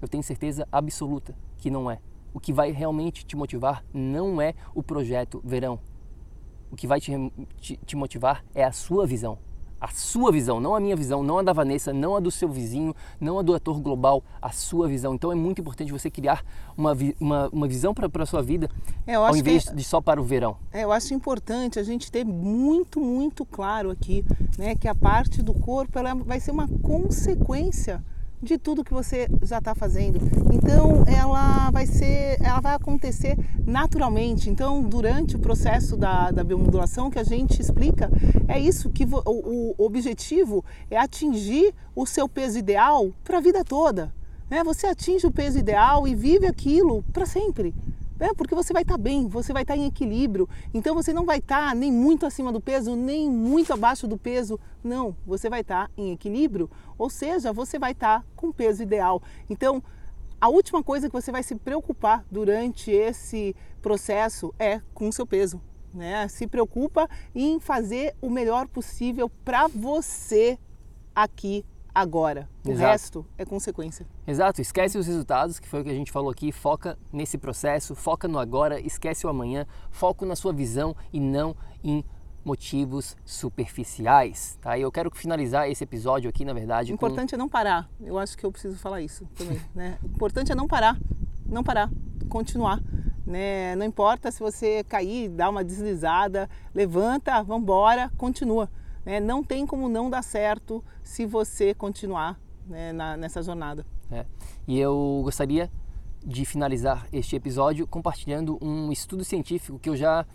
Eu 0.02 0.08
tenho 0.08 0.24
certeza 0.24 0.68
absoluta 0.72 1.36
que 1.58 1.72
não 1.72 1.90
é. 1.90 2.00
O 2.34 2.40
que 2.40 2.54
vai 2.54 2.72
realmente 2.72 3.26
te 3.26 3.36
motivar 3.36 3.84
não 3.94 4.42
é 4.42 4.54
o 4.76 4.84
projeto 4.84 5.42
verão. 5.44 5.80
O 6.72 6.76
que 6.76 6.88
vai 6.88 7.00
te, 7.00 7.12
te, 7.60 7.78
te, 7.78 7.96
motivar 7.96 8.44
é 8.54 8.63
a 8.63 8.72
sua 8.72 9.08
visão. 9.08 9.40
A 9.80 9.90
sua 9.90 10.32
visão, 10.32 10.60
não 10.60 10.74
a 10.74 10.80
minha 10.80 10.96
visão, 10.96 11.22
não 11.22 11.38
a 11.38 11.44
da 11.44 11.54
Vanessa, 11.54 11.94
não 11.94 12.16
a 12.16 12.20
do 12.20 12.32
seu 12.32 12.50
vizinho, 12.50 12.96
não 13.20 13.38
a 13.38 13.44
do 13.44 13.54
ator 13.54 13.80
global, 13.80 14.24
a 14.42 14.52
sua 14.52 14.88
visão. 14.88 15.13
Então 15.13 15.32
é 15.32 15.36
muito 15.36 15.62
importante 15.62 15.92
você 15.92 16.10
criar 16.10 16.44
uma, 16.76 16.98
uma, 17.20 17.48
uma 17.50 17.68
visão 17.68 17.94
para 17.94 18.10
a 18.24 18.26
sua 18.26 18.42
vida, 18.42 18.70
é, 19.06 19.13
ao 19.13 19.38
invés 19.38 19.70
que, 19.70 19.76
de 19.76 19.84
só 19.84 20.02
para 20.02 20.20
o 20.20 20.24
verão. 20.24 20.58
É, 20.72 20.84
eu 20.84 20.92
acho 20.92 21.13
importante 21.13 21.78
a 21.78 21.84
gente 21.84 22.12
ter 22.12 22.26
muito, 22.26 23.00
muito 23.00 23.46
claro 23.46 23.92
aqui 23.92 24.26
né, 24.58 24.76
que 24.76 24.88
a 24.88 24.96
parte 24.96 25.44
do 25.44 25.54
corpo 25.54 26.00
ela 26.00 26.16
vai 26.16 26.40
ser 26.40 26.50
uma 26.50 26.68
consequência 26.82 28.04
de 28.41 28.58
tudo 28.58 28.84
que 28.84 28.93
você 28.93 29.28
já 29.43 29.58
está 29.58 29.73
fazendo. 29.73 30.19
Então 30.52 31.04
ela 31.08 31.71
vai 31.71 31.86
ser, 31.86 32.38
ela 32.41 32.60
vai 32.60 32.76
acontecer 32.76 33.38
naturalmente. 33.65 34.50
Então 34.50 34.84
durante 34.84 35.36
o 35.36 35.39
processo 35.39 35.97
da, 35.97 36.32
da 36.32 36.43
biomodulação 36.43 37.10
que 37.10 37.19
a 37.19 37.23
gente 37.23 37.62
explica 37.62 38.10
é 38.47 38.60
isso 38.60 38.89
que 38.89 39.06
o, 39.06 39.73
o 39.78 39.86
objetivo 39.86 40.63
é 40.89 40.97
atingir 40.97 41.73
o 41.95 42.06
seu 42.06 42.30
peso 42.30 42.58
ideal 42.58 43.12
para 43.23 43.38
a 43.38 43.41
vida 43.41 43.63
toda. 43.63 44.13
Né? 44.50 44.63
Você 44.63 44.88
atinge 44.88 45.26
o 45.26 45.32
peso 45.32 45.58
ideal 45.58 46.08
e 46.08 46.15
vive 46.15 46.45
aquilo 46.45 47.04
para 47.12 47.26
sempre. 47.26 47.73
É, 48.20 48.34
porque 48.34 48.56
você 48.56 48.74
vai 48.74 48.82
estar 48.82 48.96
tá 48.96 48.98
bem, 48.98 49.28
você 49.28 49.54
vai 49.54 49.62
estar 49.62 49.76
tá 49.76 49.80
em 49.80 49.86
equilíbrio. 49.86 50.50
Então 50.74 50.96
você 50.96 51.14
não 51.14 51.26
vai 51.26 51.38
estar 51.38 51.70
tá 51.70 51.76
nem 51.76 51.92
muito 51.92 52.26
acima 52.26 52.52
do 52.52 52.60
peso, 52.60 52.96
nem 52.96 53.30
muito 53.30 53.72
abaixo 53.74 54.08
do 54.08 54.18
peso. 54.18 54.60
Não, 54.84 55.16
você 55.26 55.50
vai 55.50 55.62
estar 55.62 55.92
em 55.96 56.12
equilíbrio, 56.12 56.70
ou 56.98 57.10
seja, 57.10 57.54
você 57.54 57.78
vai 57.78 57.92
estar 57.92 58.26
com 58.36 58.48
o 58.48 58.54
peso 58.54 58.82
ideal. 58.82 59.22
Então, 59.50 59.84
a 60.40 60.50
última 60.50 60.84
coisa 60.84 61.08
que 61.08 61.14
você 61.14 61.32
vai 61.32 61.44
se 61.44 61.56
preocupar 61.56 62.24
durante 62.30 62.92
esse 62.92 63.56
processo 63.82 64.54
é 64.60 64.82
com 64.94 65.08
o 65.08 65.14
seu 65.14 65.26
peso. 65.26 65.62
Né? 65.94 66.28
Se 66.28 66.46
preocupa 66.46 67.10
em 67.34 67.60
fazer 67.60 68.16
o 68.22 68.30
melhor 68.30 68.68
possível 68.68 69.32
para 69.44 69.68
você 69.68 70.60
aqui 71.16 71.66
agora. 71.98 72.48
O 72.64 72.70
Exato. 72.70 72.92
resto 72.92 73.26
é 73.38 73.44
consequência. 73.44 74.06
Exato, 74.28 74.62
esquece 74.62 75.00
os 75.00 75.08
resultados, 75.08 75.60
que 75.60 75.68
foi 75.68 75.82
o 75.82 75.84
que 75.84 75.90
a 75.90 75.96
gente 75.96 76.12
falou 76.12 76.30
aqui, 76.30 76.52
foca 76.52 76.96
nesse 77.12 77.40
processo, 77.40 77.96
foca 77.96 78.28
no 78.28 78.38
agora, 78.38 78.80
esquece 78.80 79.26
o 79.26 79.30
amanhã, 79.30 79.66
foco 79.90 80.24
na 80.24 80.36
sua 80.36 80.54
visão 80.54 80.96
e 81.12 81.20
não 81.20 81.56
em 81.84 82.06
motivos 82.46 83.18
superficiais, 83.26 84.60
tá? 84.62 84.78
E 84.78 84.82
eu 84.84 84.92
quero 84.92 85.10
finalizar 85.14 85.68
esse 85.70 85.84
episódio 85.84 86.30
aqui, 86.30 86.46
na 86.46 86.54
verdade, 86.54 86.92
O 86.92 86.94
importante 86.94 87.32
com... 87.32 87.36
é 87.36 87.38
não 87.40 87.50
parar. 87.50 87.90
Eu 88.00 88.20
acho 88.20 88.38
que 88.38 88.46
eu 88.46 88.52
preciso 88.52 88.78
falar 88.78 89.02
isso 89.02 89.26
também, 89.36 89.60
né? 89.74 89.98
O 90.04 90.06
importante 90.06 90.52
é 90.52 90.56
não 90.56 90.68
parar, 90.68 90.98
não 91.46 91.64
parar, 91.64 91.90
continuar. 92.30 92.80
Né? 93.26 93.76
Não 93.76 93.86
importa 93.86 94.32
se 94.32 94.40
você 94.40 94.84
cair, 94.84 95.30
dar 95.30 95.50
uma 95.50 95.64
deslizada, 95.64 96.48
levanta, 96.74 97.42
vamos 97.42 97.64
embora, 97.64 98.10
continua. 98.18 98.70
Né? 99.08 99.22
Não 99.22 99.41
tem 99.41 99.65
como 99.65 99.88
não 99.88 100.10
dar 100.10 100.22
certo 100.22 100.84
se 101.02 101.26
você 101.26 101.74
continuar 101.74 102.38
né, 102.67 102.91
na, 102.91 103.15
nessa 103.15 103.41
jornada. 103.41 103.86
É. 104.12 104.26
E 104.67 104.78
eu 104.78 105.22
gostaria 105.24 105.72
de 106.26 106.43
finalizar 106.43 107.08
este 107.13 107.34
episódio 107.34 107.88
compartilhando 107.88 108.58
um 108.62 108.91
estudo 108.91 109.24
científico 109.24 109.80
que 109.80 109.89
eu 109.89 109.96
já, 109.96 110.26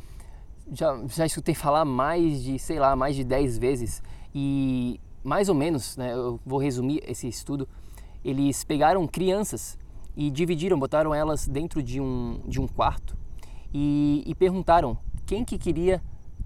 já, 0.72 0.98
já 1.06 1.26
escutei 1.26 1.54
falar 1.54 1.84
mais 1.84 2.42
de, 2.42 2.58
sei 2.58 2.78
lá, 2.78 2.96
mais 2.96 3.14
de 3.14 3.24
10 3.24 3.58
vezes. 3.58 4.02
E 4.34 4.98
mais 5.22 5.50
ou 5.50 5.54
menos, 5.54 5.98
né, 5.98 6.14
eu 6.14 6.40
vou 6.42 6.58
resumir 6.58 7.02
esse 7.06 7.28
estudo, 7.28 7.68
eles 8.24 8.64
pegaram 8.64 9.06
crianças 9.06 9.78
e 10.16 10.30
dividiram, 10.30 10.78
botaram 10.78 11.14
elas 11.14 11.46
dentro 11.46 11.82
de 11.82 12.00
um, 12.00 12.40
de 12.48 12.58
um 12.58 12.66
quarto 12.66 13.18
e, 13.70 14.22
e 14.26 14.34
perguntaram 14.34 14.96
quem 15.26 15.44
que 15.44 15.58
queria 15.58 16.02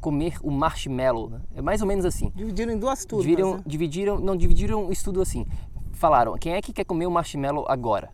comer 0.06 0.38
o 0.40 0.52
marshmallow. 0.52 1.30
Né? 1.30 1.40
É 1.56 1.60
mais 1.60 1.82
ou 1.82 1.88
menos 1.88 2.04
assim. 2.04 2.30
Dividiram 2.32 2.72
em 2.72 2.78
duas 2.78 3.04
turmas. 3.04 3.26
Dividiram, 3.26 3.56
né? 3.56 3.62
dividiram, 3.66 4.20
não, 4.20 4.36
dividiram 4.36 4.86
o 4.86 4.92
estudo 4.92 5.20
assim. 5.20 5.44
Falaram, 5.90 6.32
quem 6.34 6.52
é 6.52 6.62
que 6.62 6.72
quer 6.72 6.84
comer 6.84 7.08
o 7.08 7.10
marshmallow 7.10 7.64
agora? 7.68 8.10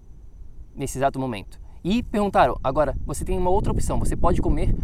Nesse 0.75 0.97
exato 0.97 1.21
momento. 1.21 1.61
E 1.85 2.03
perguntaram, 2.03 2.59
agora, 2.65 2.97
você 3.05 3.27
tem 3.27 3.37
uma 3.37 3.51
outra 3.51 3.73
opção. 3.73 3.99
Você 3.99 4.17
pode 4.17 4.41
comer 4.41 4.75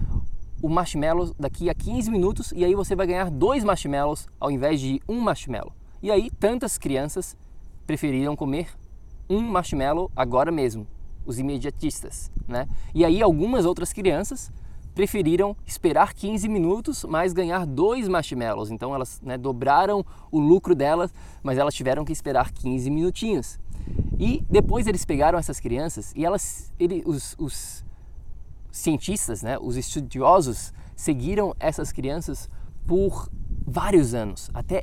o 0.61 0.69
marshmallow 0.69 1.35
daqui 1.41 1.71
a 1.71 1.75
15 1.75 2.11
minutos 2.11 2.53
e 2.55 2.63
aí 2.63 2.75
você 2.75 2.95
vai 2.95 3.07
ganhar 3.07 3.31
dois 3.31 3.65
marshmallows 3.65 4.27
ao 4.39 4.51
invés 4.51 4.79
de 4.79 5.01
um 5.09 5.19
marshmallow. 5.19 5.73
E 6.03 6.11
aí, 6.11 6.29
tantas 6.39 6.77
crianças 6.77 7.35
preferiram 7.87 8.37
comer 8.37 8.69
um 9.31 9.41
marshmallow 9.41 10.11
agora 10.15 10.53
mesmo, 10.53 10.87
os 11.25 11.39
imediatistas, 11.39 12.31
né? 12.47 12.69
E 12.95 13.03
aí 13.03 13.23
algumas 13.23 13.65
outras 13.65 13.95
crianças 13.95 14.53
preferiram 14.99 15.57
esperar 15.65 16.13
15 16.13 16.49
minutos, 16.49 17.05
mas 17.05 17.33
ganhar 17.33 17.65
dois 17.65 18.09
marshmallows. 18.09 18.69
Então 18.69 18.93
elas 18.93 19.21
né, 19.23 19.39
dobraram 19.39 20.05
o 20.29 20.41
lucro 20.41 20.75
delas, 20.75 21.15
mas 21.41 21.57
elas 21.57 21.73
tiveram 21.73 22.05
que 22.05 22.11
esperar 22.11 22.51
15 22.51 22.91
minutinhos. 22.91 23.61
E 24.19 24.45
depois 24.51 24.89
eles 24.89 25.05
pegaram 25.05 25.39
essas 25.39 25.61
crianças 25.61 26.13
e 26.17 26.25
elas, 26.25 26.73
ele, 26.81 27.05
os, 27.07 27.37
os 27.39 27.85
cientistas, 28.73 29.41
né, 29.41 29.57
os 29.61 29.77
estudiosos, 29.77 30.73
seguiram 30.97 31.55
essas 31.61 31.93
crianças 31.93 32.51
por 32.85 33.31
vários 33.65 34.15
anos, 34.15 34.51
até 34.53 34.83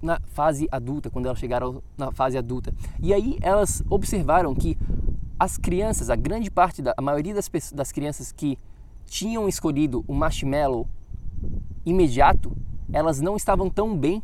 na 0.00 0.18
fase 0.32 0.66
adulta, 0.72 1.10
quando 1.10 1.26
elas 1.26 1.38
chegaram 1.38 1.82
na 1.98 2.10
fase 2.10 2.38
adulta. 2.38 2.74
E 2.98 3.12
aí 3.12 3.36
elas 3.42 3.82
observaram 3.90 4.54
que 4.54 4.78
as 5.38 5.58
crianças, 5.58 6.08
a 6.08 6.16
grande 6.16 6.50
parte 6.50 6.80
da 6.80 6.94
a 6.96 7.02
maioria 7.02 7.34
das, 7.34 7.50
das 7.74 7.92
crianças 7.92 8.32
que 8.32 8.58
tinham 9.06 9.48
escolhido 9.48 10.04
o 10.06 10.14
marshmallow 10.14 10.88
imediato, 11.84 12.56
elas 12.92 13.20
não 13.20 13.36
estavam 13.36 13.70
tão 13.70 13.96
bem. 13.96 14.22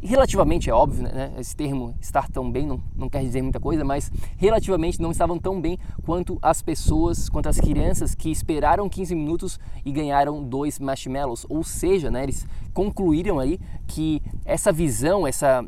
Relativamente 0.00 0.70
é 0.70 0.72
óbvio, 0.72 1.02
né? 1.02 1.34
Esse 1.38 1.54
termo 1.54 1.94
estar 2.00 2.30
tão 2.30 2.50
bem 2.50 2.66
não, 2.66 2.82
não 2.96 3.08
quer 3.08 3.20
dizer 3.22 3.42
muita 3.42 3.60
coisa, 3.60 3.84
mas 3.84 4.10
relativamente 4.36 5.02
não 5.02 5.10
estavam 5.10 5.38
tão 5.38 5.60
bem 5.60 5.78
quanto 6.04 6.38
as 6.40 6.62
pessoas, 6.62 7.28
quanto 7.28 7.48
as 7.48 7.58
crianças 7.58 8.14
que 8.14 8.30
esperaram 8.30 8.88
15 8.88 9.14
minutos 9.14 9.60
e 9.84 9.90
ganharam 9.90 10.42
dois 10.42 10.78
marshmallows. 10.78 11.44
Ou 11.48 11.64
seja, 11.64 12.10
né, 12.10 12.22
eles 12.22 12.46
concluíram 12.72 13.38
aí 13.38 13.58
que 13.86 14.22
essa 14.44 14.72
visão, 14.72 15.26
essa, 15.26 15.64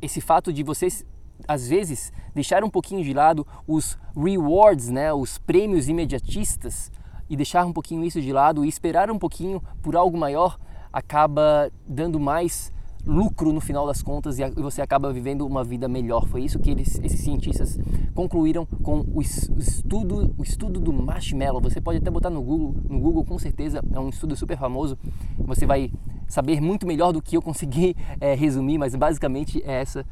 esse 0.00 0.20
fato 0.20 0.52
de 0.52 0.62
vocês 0.62 1.04
às 1.46 1.68
vezes 1.68 2.12
deixar 2.34 2.64
um 2.64 2.70
pouquinho 2.70 3.04
de 3.04 3.12
lado 3.12 3.46
os 3.66 3.98
rewards, 4.16 4.88
né, 4.88 5.12
os 5.12 5.38
prêmios 5.38 5.88
imediatistas 5.88 6.90
e 7.32 7.36
deixar 7.36 7.64
um 7.64 7.72
pouquinho 7.72 8.04
isso 8.04 8.20
de 8.20 8.30
lado 8.30 8.62
e 8.62 8.68
esperar 8.68 9.10
um 9.10 9.18
pouquinho 9.18 9.62
por 9.80 9.96
algo 9.96 10.18
maior 10.18 10.58
acaba 10.92 11.72
dando 11.88 12.20
mais 12.20 12.70
lucro 13.06 13.54
no 13.54 13.60
final 13.60 13.86
das 13.86 14.02
contas 14.02 14.38
e 14.38 14.44
você 14.56 14.82
acaba 14.82 15.10
vivendo 15.10 15.46
uma 15.46 15.64
vida 15.64 15.88
melhor. 15.88 16.26
Foi 16.26 16.42
isso 16.42 16.58
que 16.58 16.70
eles, 16.70 17.00
esses 17.02 17.20
cientistas 17.22 17.78
concluíram 18.14 18.66
com 18.66 19.02
o 19.14 19.22
estudo, 19.22 20.34
o 20.36 20.42
estudo 20.42 20.78
do 20.78 20.92
marshmallow. 20.92 21.62
Você 21.62 21.80
pode 21.80 21.98
até 21.98 22.10
botar 22.10 22.28
no 22.28 22.42
Google, 22.42 22.76
no 22.86 23.00
Google 23.00 23.24
com 23.24 23.38
certeza 23.38 23.82
é 23.90 23.98
um 23.98 24.10
estudo 24.10 24.36
super 24.36 24.58
famoso. 24.58 24.98
Você 25.38 25.64
vai 25.64 25.90
saber 26.28 26.60
muito 26.60 26.86
melhor 26.86 27.12
do 27.12 27.22
que 27.22 27.34
eu 27.34 27.40
consegui 27.40 27.96
é, 28.20 28.34
resumir, 28.36 28.76
mas 28.76 28.94
basicamente 28.94 29.62
é 29.64 29.80
essa 29.80 30.04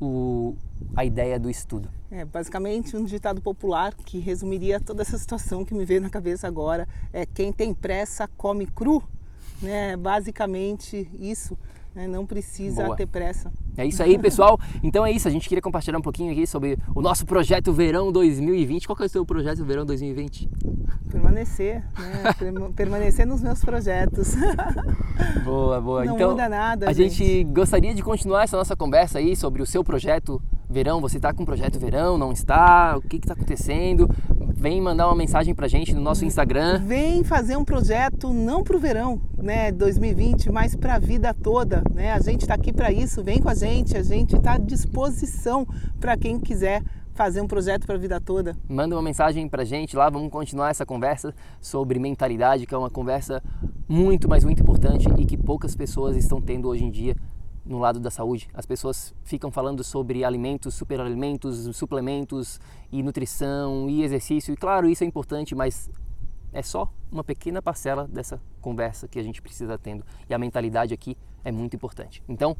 o, 0.00 0.54
a 0.94 1.04
ideia 1.04 1.38
do 1.38 1.50
estudo. 1.50 1.88
É 2.10 2.24
basicamente 2.24 2.96
um 2.96 3.04
ditado 3.04 3.40
popular 3.40 3.94
que 3.94 4.18
resumiria 4.18 4.80
toda 4.80 5.02
essa 5.02 5.18
situação 5.18 5.64
que 5.64 5.74
me 5.74 5.84
veio 5.84 6.00
na 6.00 6.10
cabeça 6.10 6.46
agora. 6.46 6.88
É 7.12 7.26
quem 7.26 7.52
tem 7.52 7.74
pressa 7.74 8.28
come 8.36 8.66
cru, 8.66 9.02
né? 9.60 9.96
Basicamente 9.96 11.08
isso. 11.18 11.56
Né? 11.96 12.06
Não 12.06 12.26
precisa 12.26 12.84
Boa. 12.84 12.94
ter 12.94 13.06
pressa. 13.06 13.50
É 13.74 13.86
isso 13.86 14.02
aí, 14.02 14.18
pessoal. 14.18 14.60
Então 14.82 15.04
é 15.04 15.10
isso. 15.10 15.26
A 15.26 15.30
gente 15.30 15.48
queria 15.48 15.62
compartilhar 15.62 15.96
um 15.96 16.02
pouquinho 16.02 16.30
aqui 16.30 16.46
sobre 16.46 16.78
o 16.94 17.00
nosso 17.00 17.24
projeto 17.24 17.72
Verão 17.72 18.12
2020. 18.12 18.86
Qual 18.86 18.94
que 18.94 19.02
é 19.02 19.06
o 19.06 19.08
seu 19.08 19.24
projeto 19.24 19.64
Verão 19.64 19.86
2020? 19.86 20.46
Permanecer, 21.10 21.82
né? 21.98 22.70
Permanecer 22.76 23.26
nos 23.26 23.40
meus 23.40 23.64
projetos. 23.64 24.34
Boa, 25.42 25.80
boa. 25.80 26.04
Não 26.04 26.14
então, 26.16 26.30
muda 26.30 26.48
nada. 26.48 26.88
A 26.88 26.92
gente. 26.92 27.14
gente 27.14 27.44
gostaria 27.44 27.94
de 27.94 28.02
continuar 28.02 28.44
essa 28.44 28.56
nossa 28.56 28.76
conversa 28.76 29.18
aí 29.18 29.34
sobre 29.34 29.62
o 29.62 29.66
seu 29.66 29.82
projeto 29.82 30.42
Verão. 30.68 31.00
Você 31.00 31.16
está 31.16 31.32
com 31.32 31.44
o 31.44 31.46
projeto 31.46 31.78
Verão? 31.78 32.18
Não 32.18 32.32
está? 32.32 32.96
O 32.98 33.00
que 33.00 33.16
está 33.16 33.32
acontecendo? 33.32 34.10
Vem 34.56 34.80
mandar 34.80 35.06
uma 35.06 35.14
mensagem 35.14 35.54
pra 35.54 35.68
gente 35.68 35.94
no 35.94 36.00
nosso 36.00 36.24
Instagram. 36.24 36.80
Vem 36.80 37.22
fazer 37.22 37.56
um 37.56 37.64
projeto 37.64 38.32
não 38.32 38.64
pro 38.64 38.78
verão, 38.78 39.20
né, 39.36 39.70
2020, 39.70 40.50
mas 40.50 40.74
para 40.74 40.94
a 40.94 40.98
vida 40.98 41.34
toda, 41.34 41.82
né? 41.92 42.12
A 42.12 42.20
gente 42.20 42.40
está 42.42 42.54
aqui 42.54 42.72
para 42.72 42.90
isso, 42.90 43.22
vem 43.22 43.40
com 43.40 43.50
a 43.50 43.54
gente, 43.54 43.96
a 43.96 44.02
gente 44.02 44.34
está 44.34 44.54
à 44.54 44.58
disposição 44.58 45.66
para 46.00 46.16
quem 46.16 46.40
quiser 46.40 46.82
fazer 47.12 47.40
um 47.40 47.46
projeto 47.46 47.86
para 47.86 47.94
a 47.94 47.98
vida 47.98 48.20
toda. 48.20 48.56
Manda 48.68 48.94
uma 48.94 49.02
mensagem 49.02 49.46
pra 49.48 49.64
gente 49.64 49.94
lá, 49.94 50.08
vamos 50.08 50.30
continuar 50.30 50.70
essa 50.70 50.84
conversa 50.84 51.34
sobre 51.60 51.98
mentalidade, 51.98 52.66
que 52.66 52.74
é 52.74 52.78
uma 52.78 52.90
conversa 52.90 53.42
muito, 53.88 54.28
mas 54.28 54.44
muito 54.44 54.62
importante 54.62 55.06
e 55.18 55.24
que 55.24 55.36
poucas 55.36 55.74
pessoas 55.74 56.16
estão 56.16 56.40
tendo 56.40 56.68
hoje 56.68 56.84
em 56.84 56.90
dia 56.90 57.14
no 57.66 57.78
lado 57.78 57.98
da 57.98 58.10
saúde. 58.10 58.48
As 58.54 58.64
pessoas 58.64 59.12
ficam 59.24 59.50
falando 59.50 59.82
sobre 59.82 60.24
alimentos, 60.24 60.74
superalimentos, 60.74 61.76
suplementos 61.76 62.60
e 62.92 63.02
nutrição 63.02 63.90
e 63.90 64.02
exercício. 64.02 64.54
E 64.54 64.56
claro, 64.56 64.88
isso 64.88 65.04
é 65.04 65.06
importante, 65.06 65.54
mas 65.54 65.90
é 66.52 66.62
só 66.62 66.90
uma 67.10 67.24
pequena 67.24 67.60
parcela 67.60 68.06
dessa 68.08 68.40
conversa 68.60 69.08
que 69.08 69.18
a 69.18 69.22
gente 69.22 69.42
precisa 69.42 69.76
tendo. 69.76 70.04
E 70.28 70.34
a 70.34 70.38
mentalidade 70.38 70.94
aqui 70.94 71.18
é 71.44 71.52
muito 71.52 71.76
importante. 71.76 72.22
Então, 72.28 72.56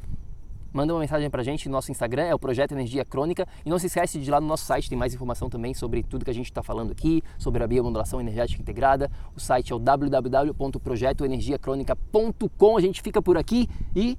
manda 0.73 0.93
uma 0.93 1.01
mensagem 1.01 1.31
pra 1.31 1.43
gente 1.43 1.69
no 1.69 1.73
nosso 1.73 1.91
Instagram, 1.91 2.25
é 2.25 2.35
o 2.35 2.39
Projeto 2.39 2.73
Energia 2.73 3.03
Crônica. 3.05 3.49
E 3.65 3.71
não 3.71 3.79
se 3.79 3.87
esquece 3.87 4.21
de 4.21 4.29
ir 4.29 4.31
lá 4.31 4.39
no 4.41 4.47
nosso 4.47 4.67
site, 4.67 4.89
tem 4.89 4.99
mais 4.99 5.15
informação 5.15 5.49
também 5.49 5.73
sobre 5.73 6.03
tudo 6.03 6.25
que 6.25 6.31
a 6.31 6.35
gente 6.35 6.51
está 6.51 6.63
falando 6.63 6.91
aqui, 6.93 7.23
sobre 7.39 7.65
a 7.65 7.67
biomodulação 7.67 8.21
energética 8.21 8.61
integrada. 8.61 9.11
O 9.35 9.41
site 9.41 9.73
é 9.73 9.77
o 9.77 9.79
www.projetoenergiacronica.com. 9.79 12.77
A 12.77 12.81
gente 12.81 13.01
fica 13.01 13.23
por 13.23 13.39
aqui 13.39 13.69
e 13.95 14.19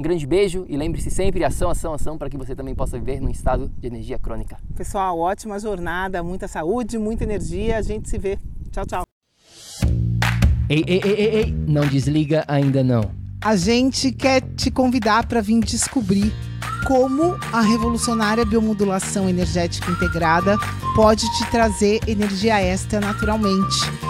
um 0.00 0.02
grande 0.02 0.26
beijo 0.26 0.64
e 0.66 0.78
lembre-se 0.78 1.10
sempre 1.10 1.44
ação, 1.44 1.68
ação, 1.68 1.92
ação 1.92 2.16
para 2.16 2.30
que 2.30 2.36
você 2.38 2.56
também 2.56 2.74
possa 2.74 2.98
viver 2.98 3.20
num 3.20 3.28
estado 3.28 3.70
de 3.78 3.86
energia 3.86 4.18
crônica. 4.18 4.56
Pessoal, 4.74 5.18
ótima 5.18 5.58
jornada, 5.60 6.22
muita 6.22 6.48
saúde, 6.48 6.96
muita 6.96 7.24
energia. 7.24 7.76
A 7.76 7.82
gente 7.82 8.08
se 8.08 8.16
vê. 8.16 8.38
Tchau, 8.72 8.86
tchau. 8.86 9.02
Ei, 10.70 10.82
ei, 10.86 11.00
ei, 11.04 11.12
ei, 11.12 11.34
ei. 11.40 11.52
não 11.52 11.86
desliga 11.86 12.44
ainda 12.48 12.82
não. 12.82 13.10
A 13.44 13.54
gente 13.56 14.10
quer 14.10 14.40
te 14.40 14.70
convidar 14.70 15.26
para 15.26 15.42
vir 15.42 15.60
descobrir 15.60 16.32
como 16.86 17.36
a 17.52 17.60
revolucionária 17.60 18.46
biomodulação 18.46 19.28
energética 19.28 19.90
integrada 19.90 20.56
pode 20.96 21.26
te 21.36 21.50
trazer 21.50 22.00
energia 22.08 22.58
extra 22.58 23.00
naturalmente 23.00 24.09